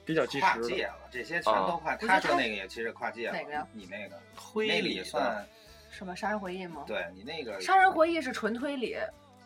[0.04, 0.44] 比较及时。
[0.44, 1.92] 跨界了，这些全都跨。
[1.92, 3.32] 啊他说那个也其实跨界了。
[3.32, 3.66] 哪个呀？
[3.72, 5.46] 你那个推理算
[5.90, 6.84] 什么杀人回忆吗？
[6.86, 8.96] 对你那个杀人回忆是纯推理，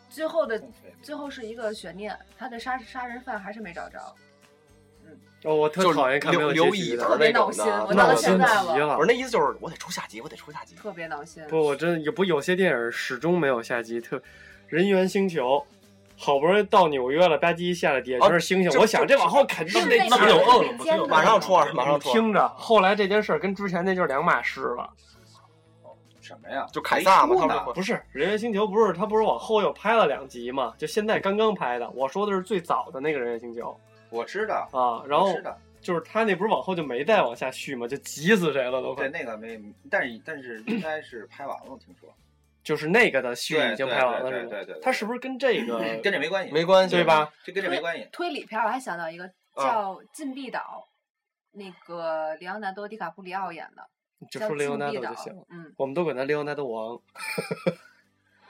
[0.09, 0.61] 最后的
[1.01, 4.13] 最后是一个悬念，他的杀杀人犯还是没找着，
[5.43, 9.07] 哦，我特就是讨厌看没有刘刘结局的那特别闹心种的，我到了闹心极现在了了不是。
[9.07, 10.75] 那意思就是我得出下集，我得出下集。
[10.75, 11.43] 特别闹心。
[11.47, 14.21] 不，我真也不有些电影始终没有下集，特
[14.67, 15.65] 人猿星球。
[16.21, 18.77] 好不容易到纽约了，吧唧一下了，底下全是星星。
[18.77, 24.89] 我想这往后肯定得是那不就有个二了不就有民间的马上出二，马上出二，听着，后来这件事跟之前那就是两码事了。
[26.19, 26.67] 什么呀？
[26.73, 30.73] 就凯撒嘛他们不是《人猿星球》，不是他不是往后又拍了两集嘛？
[30.77, 31.89] 就现在刚刚拍的。
[31.91, 33.73] 我说的是最早的那个《人猿星球
[34.09, 35.33] 我知道》，啊，然后
[35.81, 39.19] 就是他那不是往后就没再往下续吗，就急死谁了都对快。
[39.19, 42.09] 那个没，但是但是应该是拍完了，我听说。
[42.61, 44.29] 就是那个的续已经拍完了？
[44.29, 46.51] 对对对他是不是跟这个 跟这没关系？
[46.51, 47.03] 没关系，对？
[47.05, 47.31] 吧？
[47.43, 48.07] 这跟这没关系。
[48.11, 50.85] 推理片我还想到一个啊叫《禁闭岛》，
[51.57, 53.81] 那个里奥纳多·迪卡普里奥演的，
[54.29, 55.33] 《就说雷欧禁闭岛纳多就行。》。
[55.49, 57.01] 嗯，我们都管他里奥纳多王。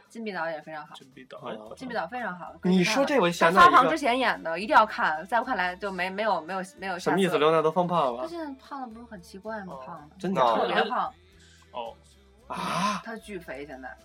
[0.09, 2.51] 禁闭岛也非常好，禁闭岛，非常好。
[2.63, 5.25] 你说这我他想到发胖之前演的，一定要看。
[5.27, 7.29] 在我看来就没没有没有没有什么意思？
[7.29, 8.23] 下次雷欧纳多放胖了？
[8.23, 9.73] 他现在胖的不是很奇怪吗？
[9.73, 11.13] 哦胖的，真的啊特别胖，
[11.71, 11.93] 哦，
[12.47, 13.01] 啊？
[13.05, 13.95] 他巨肥现在，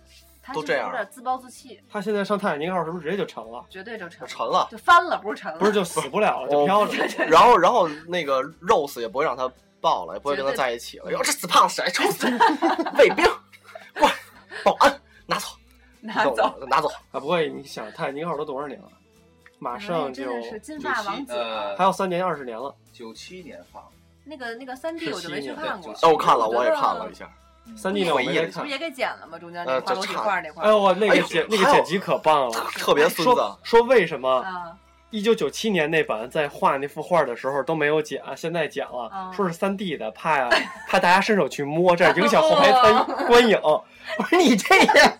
[0.41, 3.65] 他都这样就是有点自暴自弃，他现在上泰坦尼克号是不是直接就沉了？
[3.69, 7.03] 绝对就沉沉了，就翻了，不是沉了，不是就死不了了，就飘着。
[7.25, 9.51] 然后然后那个 Rose 也不会让他
[9.81, 11.11] 抱了，也不会跟他在一起了。
[11.11, 12.37] 哟，这死胖子谁臭死你？
[12.99, 13.25] 卫兵，
[13.97, 14.13] 过来，
[14.63, 15.47] 保安拿走，
[16.05, 16.53] 拿走。
[16.67, 16.87] 拿走。
[17.11, 18.87] 啊，不会，你想泰坦尼克号都多少年了？
[19.57, 20.25] 马上就
[20.59, 22.75] 金发王子，呃还有三年二十年了。
[22.91, 23.81] 九七年放，
[24.25, 25.93] 那个那个三 D 我就没去看过。
[25.93, 27.29] 哦，我看了，我也看了一下。
[27.75, 28.71] 三 D 的我没再看不是。
[28.71, 29.39] 也给剪了吗？
[29.39, 32.59] 中间那画那块哎呦，我那个剪那个剪辑可棒了。
[32.75, 34.29] 特别孙子说说为什么？
[34.29, 34.77] 啊，
[35.09, 40.49] 一九九七年那版在画那幅画的时候都没有剪，现在剪了，哦说是三 D 的，怕呀
[40.89, 43.59] 怕大家伸手去摸，这样影响后排观观影。
[43.63, 45.19] 我说你这也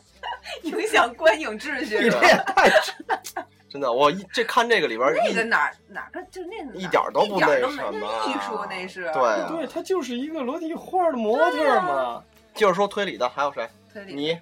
[0.63, 2.21] 影响观影秩序你这是吧？
[2.27, 12.23] 也太 真的，我一这看这个里边那个哪儿哪个就那一点儿都不那什么啊艺术那是对啊对，他就是一个裸体画的模特嘛。
[12.53, 13.67] 就是说推理的还有谁？
[13.91, 14.39] 推理你，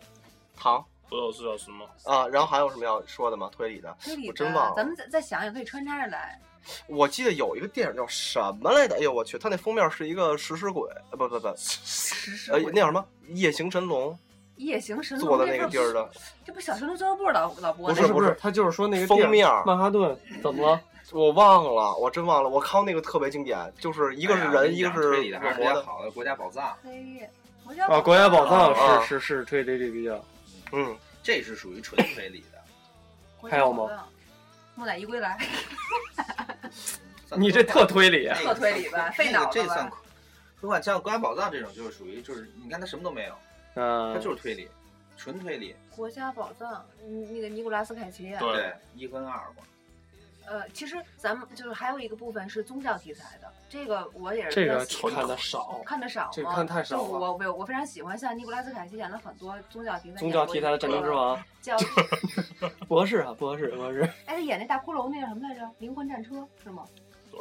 [0.55, 1.83] 唐不知道是叫什么。
[2.03, 3.49] 啊，然后还有什么要说的吗？
[3.51, 6.39] 推理的，推理的我真忘了咱们再再想想，可以穿插着来。
[6.87, 8.95] 我记得有一个电影叫什么来着？
[8.97, 14.15] 哎呦我去，他那封面是一个食尸鬼，不不不不，呃那叫什么夜行神龙
[14.63, 16.09] 夜行神龙做的那个地儿的，
[16.45, 20.81] 这不小神龙俱乐部老老播的吗不是不是他就是说那个封面曼哈顿怎么了？
[21.11, 22.49] 我忘了，我真忘了。
[22.49, 27.29] 我看那个特别经典，就是一个是人，一个是推理的还是好的国家宝藏，嘿
[27.63, 30.23] 国家啊，国家宝藏啊是是是推理里比较。
[30.71, 33.49] 嗯，这是属于纯推理的。
[33.49, 33.87] 还有吗？
[34.75, 35.37] 木乃伊归来，
[37.37, 39.87] 你这特推理，那个特推理吧费脑子这算
[40.59, 43.35] 科幻，像国家宝藏这种就是属于就是你看它什么都没有，
[43.73, 43.81] 它
[44.13, 44.67] 嗯，就是推理，
[45.17, 45.75] 纯推理。
[45.95, 48.35] 国家宝藏，嗯那个尼古拉斯凯奇。
[48.39, 49.63] 对对，一跟二嘛。
[50.45, 55.81] 呃，其实咱们就是还有一个部分是宗教题材的，这个我也是这个比较喜欢看的少。
[55.85, 56.31] 看的少吗？
[56.33, 61.77] 这个看太少了我我我非常喜欢，像尼古拉斯凯奇演了很多宗教题材，宗教题材的《战争之王》叫
[62.89, 64.01] 不合适啊，不合适，不合适。
[64.25, 65.69] 哎，他演那大骷髅那叫什么来着？
[65.79, 66.85] 灵魂战车是吗？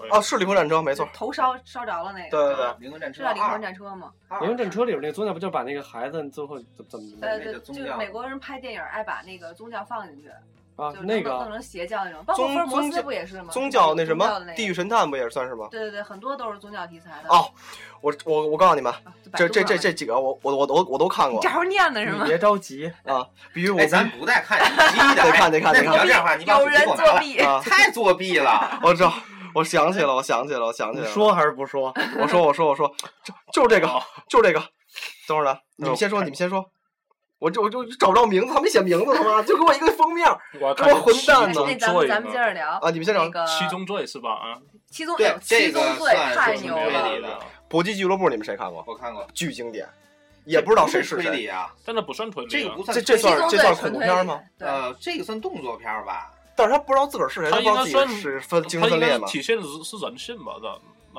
[0.01, 1.09] 对啊，是灵魂战车，没错。
[1.13, 4.11] 头烧烧着了那个，对对对，灵魂战车是叫灵魂，战车吗？
[4.41, 10.29] 灵魂战车里边那个宗教不就把那个孩子最后怎怎么怎么呃，对，就是美国人拍电影爱把那个宗教放进去，
[10.77, 11.03] 啊就？
[11.03, 13.53] 那个弄弄成邪教那种，包括福尔摩斯不也是吗？
[13.53, 15.69] 宗教那什么地狱神探不也算是吗？
[15.71, 17.29] 对对对，很多都是宗教题材的。
[17.29, 17.51] 哦，
[18.01, 18.93] 我我我告诉你们，
[19.37, 22.25] 这这这这几个我我我都我都看过你这会念的是吗？
[22.25, 27.37] 别着急，啊，比如我哎，咱不带看手机的，得看得看得看那你要这样话，你把手机
[27.69, 28.79] 太作弊了。
[28.83, 29.13] 我知道，
[29.55, 31.11] 我想起了，我想起了，我想起来了。
[31.13, 31.93] 说还是不说？
[32.19, 32.89] 我说我说我说，
[33.25, 33.89] 就就是这个，
[34.29, 34.65] 就是这个。
[35.27, 36.65] 等会儿呢，你们先说，哦你们先说。
[37.39, 40.25] 我就我就找不着名字，他没写名字，他妈就给我一个封面
[40.61, 42.89] 我这么混蛋呢那咱们咱们接着聊啊！
[42.91, 44.31] 你们先找那个七宗罪是吧？
[44.31, 44.55] 啊，
[44.93, 48.85] 七宗罪七这个宗罪算太是牛了推理，的搏击俱乐部，你们谁看过？
[48.87, 49.89] 我看过，巨经典，
[50.45, 51.31] 也不知道谁是谁。
[51.31, 54.41] 推理啊，但那不算推理啊，这个不算这这算这算恐怖片吗？
[54.61, 56.31] 呃，这个算动作片吧？
[56.63, 59.27] 但是他不知道自个儿是谁，他他不知道自己应该算是分精分裂吗？
[59.29, 60.53] 体现的是是人性吧？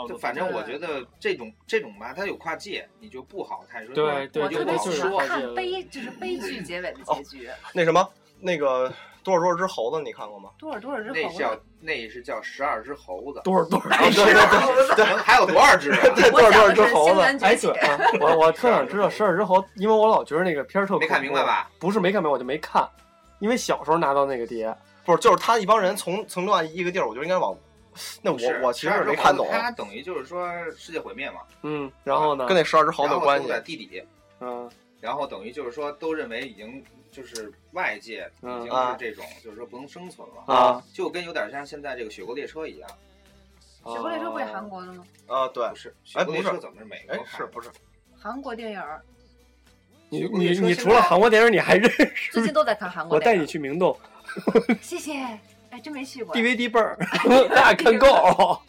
[0.08, 3.94] 就反正我觉得这种这种吧，它有跨界，你就不好太说。
[3.94, 7.48] 对对我特别就不好喜说欢看悲，就是悲剧结尾的结局。
[7.74, 8.92] 那什么，那个
[9.24, 10.50] 多少多少只猴子，你看过吗？
[10.58, 11.62] 多少多少只猴子那叫子？
[11.80, 13.90] 那是叫十二只猴子，多少多少？
[14.10, 15.92] 只，对对对对，还有多少只
[16.32, 17.22] 多少多少只猴子？
[17.46, 17.72] 哎，对，。
[17.82, 21.44] 啊我我特想知道十二只猴，因为我老觉得那个片儿特没看明白？
[21.46, 21.70] 吧？
[21.78, 22.84] 不是没看明白，我就没看，
[23.38, 24.76] 因为小时候拿到那个碟，
[25.06, 27.56] 不是，就是他一帮人从从另外一个地儿，我觉得应该往。
[28.24, 33.48] 那我我其实12只猴子也没看懂，他等于就是说世界毁灭嘛，嗯，然后呢跟，那十二只猴子然后有关系。
[33.48, 34.04] 在地底，
[34.40, 42.90] 嗯然后等于就是说都认为已经就是外界已经嗯是这种，就是说不能生存了，啊，就跟有点像现在这个雪国列车一样，
[43.86, 45.04] 雪国列车不也韩国的吗？
[45.28, 47.16] 啊，对不，是雪哎不是国列车怎么是美国？
[47.26, 47.70] 是不是？
[48.18, 48.82] 韩国电影
[50.10, 52.44] 你你你除了韩国电影你还认识最？
[52.44, 53.46] 近都在看韩国我带你。
[53.46, 53.96] 去明洞
[54.82, 55.14] 谢谢。
[55.70, 56.36] 哎，真没去过。
[56.36, 56.98] DVD 倍儿，
[57.54, 58.62] 大家看够。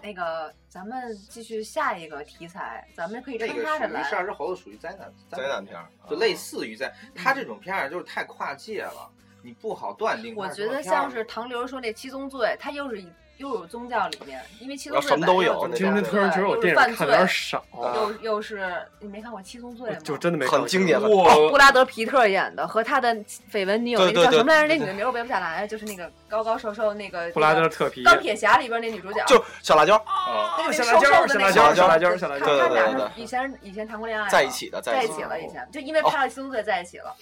[0.00, 4.02] 那个， 咱们继续下一个题材，咱们可以这个穿插着来。
[4.02, 9.10] 属于十二只猴子属于灾难，灾难片，就类似于在它这种片儿就是太跨界了，
[9.42, 10.48] 你不好断定我。
[10.48, 13.02] 觉得像是唐流说那七宗罪，它又是
[13.36, 19.98] 又有宗教里面，因为七宗罪啊什么都有今天突然觉得我电影看点少，又又是你没看过七宗罪吗？
[20.02, 21.06] 就真的没看过很经典的。
[21.06, 23.14] 布拉德皮特演的，和他的
[23.52, 24.74] 绯闻女友对对那个叫什么来着？
[24.74, 37.14] 那女的名我背不下来，就是那个高高瘦瘦那个布拉德特皮，钢铁侠里边那女主角，就小辣椒啊，那个小辣椒瘦瘦的那个小辣椒小辣椒小辣椒他他俩对对对以前以前谈过恋爱，在一起的，在一起的一起了，以前就因为拍了七宗罪在一起了。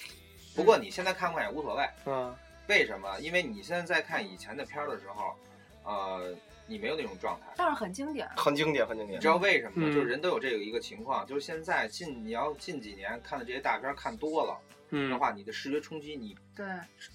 [0.57, 2.35] 不过你现在看看也无所谓，嗯，
[2.67, 3.21] 为什么？
[3.21, 5.35] 因为你现在在看以前的片儿的时候，
[5.85, 6.35] 呃，
[6.67, 7.47] 你没有那种状态。
[7.57, 9.29] 但是很经典，很经典，很经典你知。
[9.29, 9.93] 道为什么吗？
[9.93, 16.65] 嗯就是人都有这个一个情况，就是现在近你要近几年看的这些大片儿看多了的嗯，话，你的视觉冲击你对，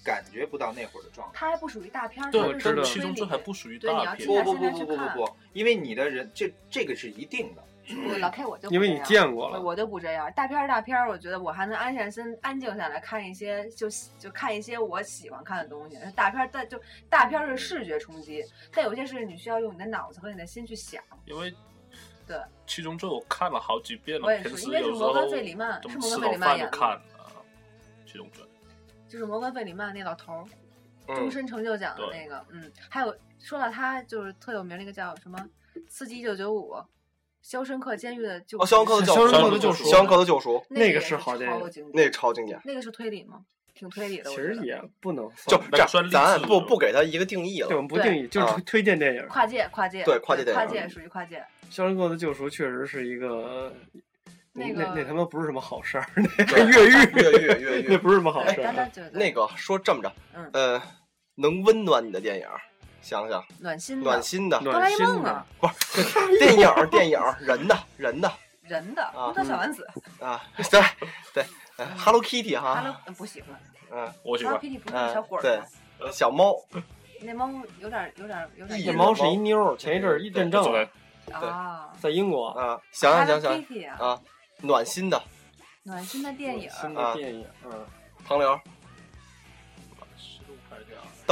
[0.04, 1.32] 感觉不到那会儿的状态。
[1.34, 4.26] 它还不属于大片儿，对，它我知道但是推理七宗罪还不属于对你大片。
[4.26, 7.64] 不不不不不不，因为你的人这这个是一定的。
[8.08, 15.98] 我老 K 我就不因为你见过了，我就不这样，大片儿大片儿，我觉得我还能安下心、安静下来看一些，就就看一些我喜欢看的东西。
[16.14, 21.02] 大片儿但就大片儿是视觉冲击，但有些事情你需要用你的脑子和你的心去想。
[21.24, 21.52] 因为
[22.26, 27.02] 对七宗罪我看了好几遍了，我也是，因为是摩根费里曼，是摩根费里曼演的，看啊。
[28.06, 28.44] 七宗罪，
[29.08, 30.46] 就是摩根费里曼那老头儿，
[31.16, 35.38] 终身成就奖的那个，嗯，还有说到他就是特有名那个叫什么
[35.88, 36.72] 《刺激一九九五》，
[37.42, 42.60] 《肖申克监狱的救哦，肖申克的肖申克的救赎肖申克的救赎，那个是好电影超经典，那超经典。
[42.64, 43.40] 那个是推理吗？
[43.74, 49.26] 挺推理的，其实也不能就这样咱不不给他一个定义了对，我们不定义，就是啊推推荐电影。
[49.28, 51.38] 跨界跨界，对跨界电影跨界属于跨界。
[51.70, 53.72] 《肖申克的救赎》确实是一个，
[54.52, 56.06] 那那个那他妈不是什么好事儿，
[56.68, 58.90] 越狱越狱越狱 那不是什么好，事儿。
[59.12, 60.82] 那个说这么着，嗯呃，
[61.36, 62.46] 能温暖你的电影，
[63.00, 65.68] 想想暖心的暖心的哆啦暖 A 心梦啊的，，
[66.38, 68.32] 电影电影人的人的。
[68.62, 69.28] 人的啊。
[69.28, 69.86] 樱桃小丸子。
[70.20, 70.80] 啊，对
[71.34, 71.44] 对
[71.76, 73.50] 呃，Hello Kitty 哈，Hello 不喜欢。
[73.90, 74.12] 嗯。
[74.22, 74.60] 我喜，Hello。
[74.60, 75.60] Kitty 不是嗯小伙儿对？
[76.12, 76.54] 小猫。
[77.20, 80.88] 那猫有点有点有点一那猫是一妞儿，前一阵儿一阵正对，
[81.32, 82.48] 啊，在英国。
[82.48, 83.52] 啊，想想想想。
[83.98, 84.20] 啊，啊，
[84.62, 85.22] 暖心的。
[85.84, 87.86] 暖心的电影，新的电影，嗯，
[88.26, 88.58] 唐刘，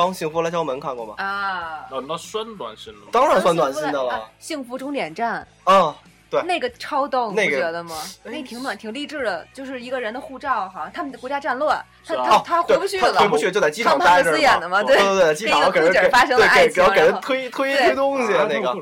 [0.01, 1.14] 当幸福来敲门看过吗？
[1.18, 3.07] 啊，那那算暖心了吗？
[3.12, 5.46] 当然算暖心的啊了幸福终点站。
[5.64, 5.94] 啊，
[6.30, 6.42] 对。
[6.44, 7.94] 那个超逗，你那个不觉得吗？
[8.24, 14.96] 那挺暖，挺励志的，就是一个人的护照，好像他们的国家战乱，他他他回不去了，回不去就在机场汤姆汉待着斯演的嘛，对。
[14.96, 18.72] 对对， 机场给人发生了对爱情给人推推推东西啊那个。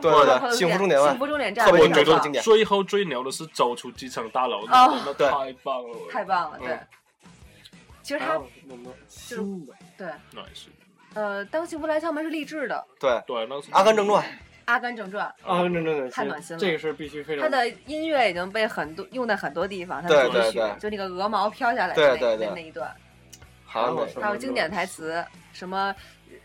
[0.00, 1.08] 对对幸福终点站。
[1.10, 2.44] 幸福终点站，特别经典经典。
[2.44, 4.96] 最后最牛的是走出机场大楼，哦。
[5.04, 5.28] 那对。
[5.28, 6.68] 太棒了，太棒了，对。
[6.68, 6.80] 嗯。
[8.08, 9.74] 其实他还有什么新的？
[9.98, 10.72] 对，暖心。
[11.12, 14.24] 呃，当幸福来敲门是励志的，对，对，阿甘正传》
[14.64, 17.42] 《阿甘正传》啊，真真太暖心了这个是必须非常。
[17.44, 22.90] 它的音乐已经被很多用在很多地方，它对的歌曲对对就那个鹅毛飘下来的那对对对那那一段，
[23.66, 25.94] 还有还有经典台词，什么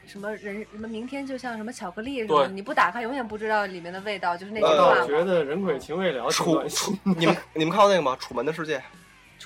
[0.05, 5.01] 什么人什么明天就像什么巧克力什对么，你不打开永远不知道里面的味道，就是那句呃话嘛。
[5.03, 6.93] 我觉得人鬼情未了楚楚。
[7.03, 8.17] 你们你们看过那个吗？
[8.21, 8.83] 《楚门的世界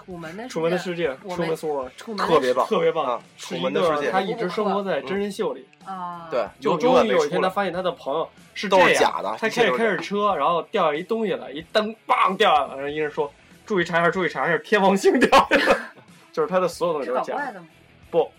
[0.07, 7.29] 楚门的楚门的世界，楚门说楚门》特别棒，特别棒楚门的世界他一直生活在真人秀里，啊，对，就终于有一。
[7.29, 13.29] 天他发现他的朋友是都这样是假的他开始开着车，然后掉下一东西来，一灯棒掉下来，然后一人说
[13.65, 15.79] 注意查一下，注意查一下，天王星掉下来了，
[16.31, 17.61] 就是他的所有东西都是假的？
[18.09, 18.31] 不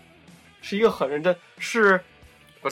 [0.61, 2.01] 是一个很认真，是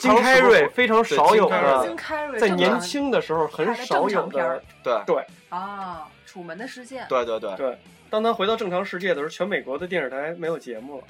[0.00, 7.78] 金凯瑞非常少有对的金，凯瑞在年轻的时候很少有的，对对啊，楚门的世界，对对对，对，
[8.10, 11.04] 当他回到正常世界的时候，全美国的电视台没有节目了，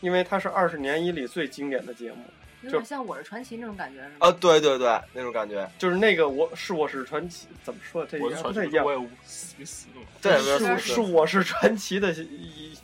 [0.00, 2.18] 因为它是二十年以里最经典的节目，
[2.62, 4.14] 有点像我是传奇那种感觉是吗？
[4.20, 8.98] 啊，对对对，那种感觉，就是那个我是我是传奇，怎么说这我是传不太一样说我。
[9.02, 10.02] 有死死了。
[10.22, 12.12] 对是对是我是传奇的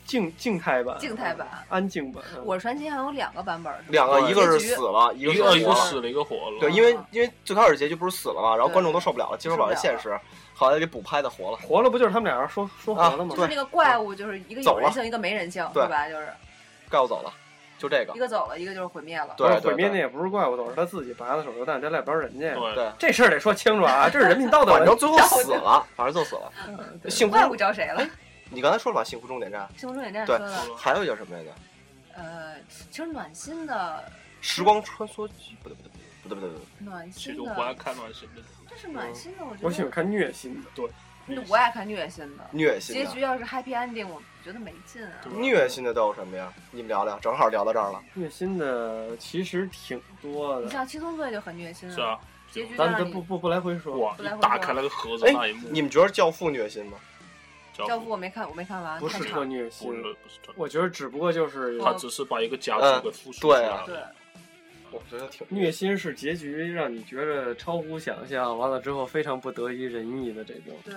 [0.05, 2.23] 静静态版，静态版安静版。
[2.37, 5.57] 嗯我是传奇好像有两个版本，两个，一个是死了，一一个。
[5.57, 6.61] 一个死了，一个活了。
[6.61, 10.17] 对，因为因为最开始结局不是死了嘛，然后观众都受不了了，接受不了这现实，
[10.63, 11.57] 后来给补拍的活了。
[11.59, 13.35] 活了不就是他们俩人说说活了吗？
[13.35, 16.09] 就是那个怪物，就是一个有人性，一个没人性，对吧？
[16.09, 16.29] 就是
[16.91, 17.33] 怪物走了，
[17.79, 18.19] 就这个一。
[18.19, 19.35] 个走了，一个就是毁灭了。
[19.37, 22.55] 对毁灭那也不是怪物，都是他自己拔的手榴弹，这赖不着人家呀。
[22.57, 24.73] 对对，这事儿得说清楚啊，这是人民 道德。
[24.73, 26.53] 反正最后死了，反正就死了。
[27.11, 28.07] 幸福怪，物招谁了？
[28.51, 29.05] 你刚才说了吧？
[29.05, 30.39] 幸福终点站，幸福终点站对
[30.77, 31.51] 还有一叫什么来着？
[32.15, 34.05] 呃，其实暖心的，
[34.41, 35.91] 时光穿梭机，不对不对
[36.23, 38.43] 不对不对不对，暖其实心我不爱的，看暖心的。
[38.71, 39.67] 这是暖心的，我觉得。
[39.67, 40.89] 我喜欢看虐心的，对，
[41.27, 42.95] 嗯我爱看虐心的，虐心。
[42.95, 45.13] 结局要是 happy ending，我觉得没劲啊。
[45.37, 46.53] 虐心的都有什么呀？
[46.71, 48.03] 你们聊聊，正好聊到这儿了。
[48.15, 50.67] 虐心的其实挺多的。
[50.67, 52.19] 你像七宗罪就很虐心是啊，
[52.51, 54.15] 结局咱咱不不不来回说，哇！
[54.15, 56.99] 不来回打开了个盒子哎那一幕，你们觉得《教父》虐心吗？
[57.75, 59.45] 教教父我没看，我没看完，不是特。
[59.45, 59.95] 虐心不。
[59.95, 64.15] 是不是，我觉得只不过就是他只是把一个家嗯族给复述出对啊来了。
[64.93, 70.75] 对，我觉得挺虐心是结局让你觉得超乎想象，完了之后非常不得 í 人意的这种。
[70.85, 70.95] 对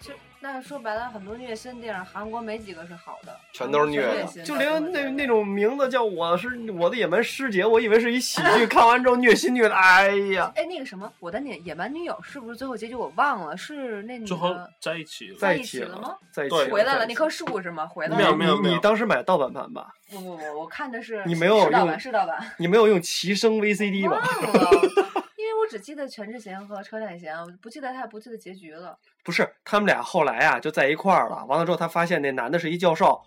[0.00, 10.50] 就那说白了，很多虐心电影，韩国没几个是好的，全都是虐的就连那那种名字叫我是我的野蛮师姐，我以为是一喜剧， 看完之后虐心虐的，哎呀！
[10.56, 13.56] 哎，那个什么，我的野野蛮女友是不是最后结局我忘了？
[13.56, 15.36] 是那女的在一起了。
[15.38, 17.86] 在一一起了吗，在一起回来了，那棵树是吗？
[17.86, 18.16] 回来了。
[18.16, 19.94] 没有没有没有你你当时买盗版盘吧？
[20.12, 22.52] 不不不，我看的是你没有用是盗版，是盗版。
[22.58, 24.20] 你没有用齐声 VCD 吧？
[25.36, 28.96] 因为我只记得全智贤和车太贤，我不记得他也不记得结局了。
[29.24, 31.44] 不是，他们俩后来啊就在一块儿了。
[31.46, 33.20] 完了之后，他发现那男的是一教授，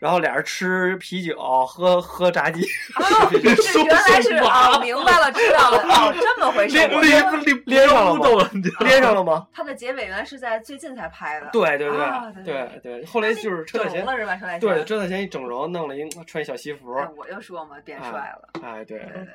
[0.00, 1.36] 然后俩人吃啤酒，
[1.66, 2.60] 喝喝炸鸡，
[3.44, 6.74] 原来是啊，明白了，知道了，哦，这么回事。
[6.76, 8.50] 连我连连上了吗？
[8.80, 9.46] 连上了吗？
[9.52, 11.50] 他的结尾原来是在最近才拍的。
[11.52, 14.36] 对对啊对对对，后来就是车太贤，整容了是吧？
[14.36, 14.60] 车太贤。
[14.60, 18.48] 对，车太贤一整容，弄了一穿一小西服，哎我就说嘛，变帅了。
[18.62, 19.26] 哎，对对对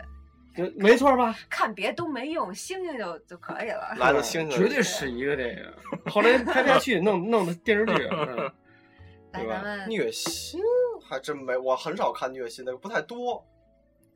[0.55, 1.35] 对，就没错吧？
[1.47, 3.95] 看别都没用，星星就就可以了。
[3.99, 6.11] 来的星星绝对是一个这个。
[6.11, 8.09] 后来拍不下去，弄弄的电视剧，
[9.37, 10.61] 对吧咱们虐心，
[11.07, 13.43] 还真没，我很少看虐心的，不太多，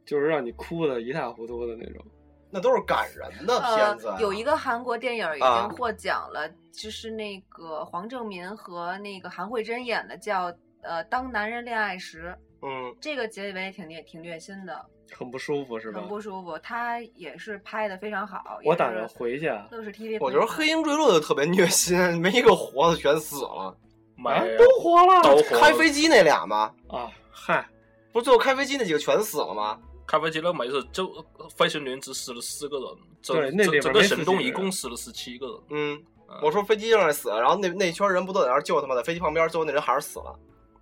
[0.05, 2.05] 就是让你哭的一塌糊涂的那种。
[2.51, 4.21] 那都是感人的片子、啊呃。
[4.21, 10.45] 有一个韩国电影已啊经获奖了，就是那个黄正民和那个韩慧珍演的，叫
[10.81, 12.35] 呃《当男人恋爱时》。
[12.67, 15.99] 嗯，这个结尾挺虐挺虐心的，很不舒服是吧？
[15.99, 16.57] 很不舒服。
[16.57, 18.59] 他也是拍的非常好。
[18.65, 19.47] 我打算回去。
[19.47, 20.17] 啊乐视 TV。
[20.19, 23.77] 我觉得《黑鹰坠落》就特别虐心，没一个活的，全死了。
[24.25, 25.61] 啊，都活了，都活了。
[25.61, 26.73] 开飞机那俩吗？
[26.87, 27.67] 啊，嗨，
[28.11, 29.79] 不是最后开飞机那几个全死了吗？
[30.05, 31.23] 开飞机那没事，就
[31.55, 32.87] 飞行员只死了四个人，
[33.21, 35.55] 整，整个行动一共死了十七个人。
[35.69, 36.03] 嗯，
[36.41, 38.95] 我说飞机上死了，然后那那圈人不都在那儿救他吗？
[38.95, 40.35] 在飞机旁边，最后那人还是死了，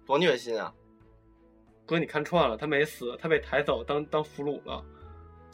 [0.05, 0.73] 多虐心啊！
[1.85, 4.83] 哥，你看串了，他没死，他被抬走当当俘虏了。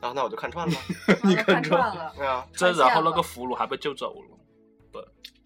[0.01, 0.73] 然啊，那我就看串了。
[1.23, 2.13] 你看串了？
[2.15, 4.37] 对啊，这然后那个俘虏还被救走了。
[4.91, 5.01] 对，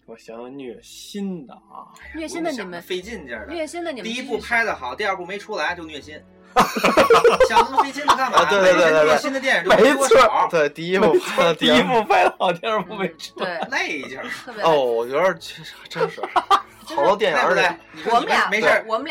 [0.08, 1.84] 我想想虐心的啊，
[2.14, 3.52] 虐心的你们费劲劲儿的。
[3.52, 6.18] 虐心的你们第一部拍的好，第二部没出来就虐心。
[7.46, 8.42] 想那么费劲的干嘛？
[8.48, 10.48] 对对对对，虐心的电影就没错。
[10.50, 13.38] 对，第一部拍，第一部拍的好，第二部没出。
[13.38, 14.24] 对，累劲儿。
[14.62, 15.34] 哦，我觉得
[15.90, 16.22] 真是，
[16.96, 18.10] 好多电影对不对？
[18.10, 19.06] 我们俩没事，我们俩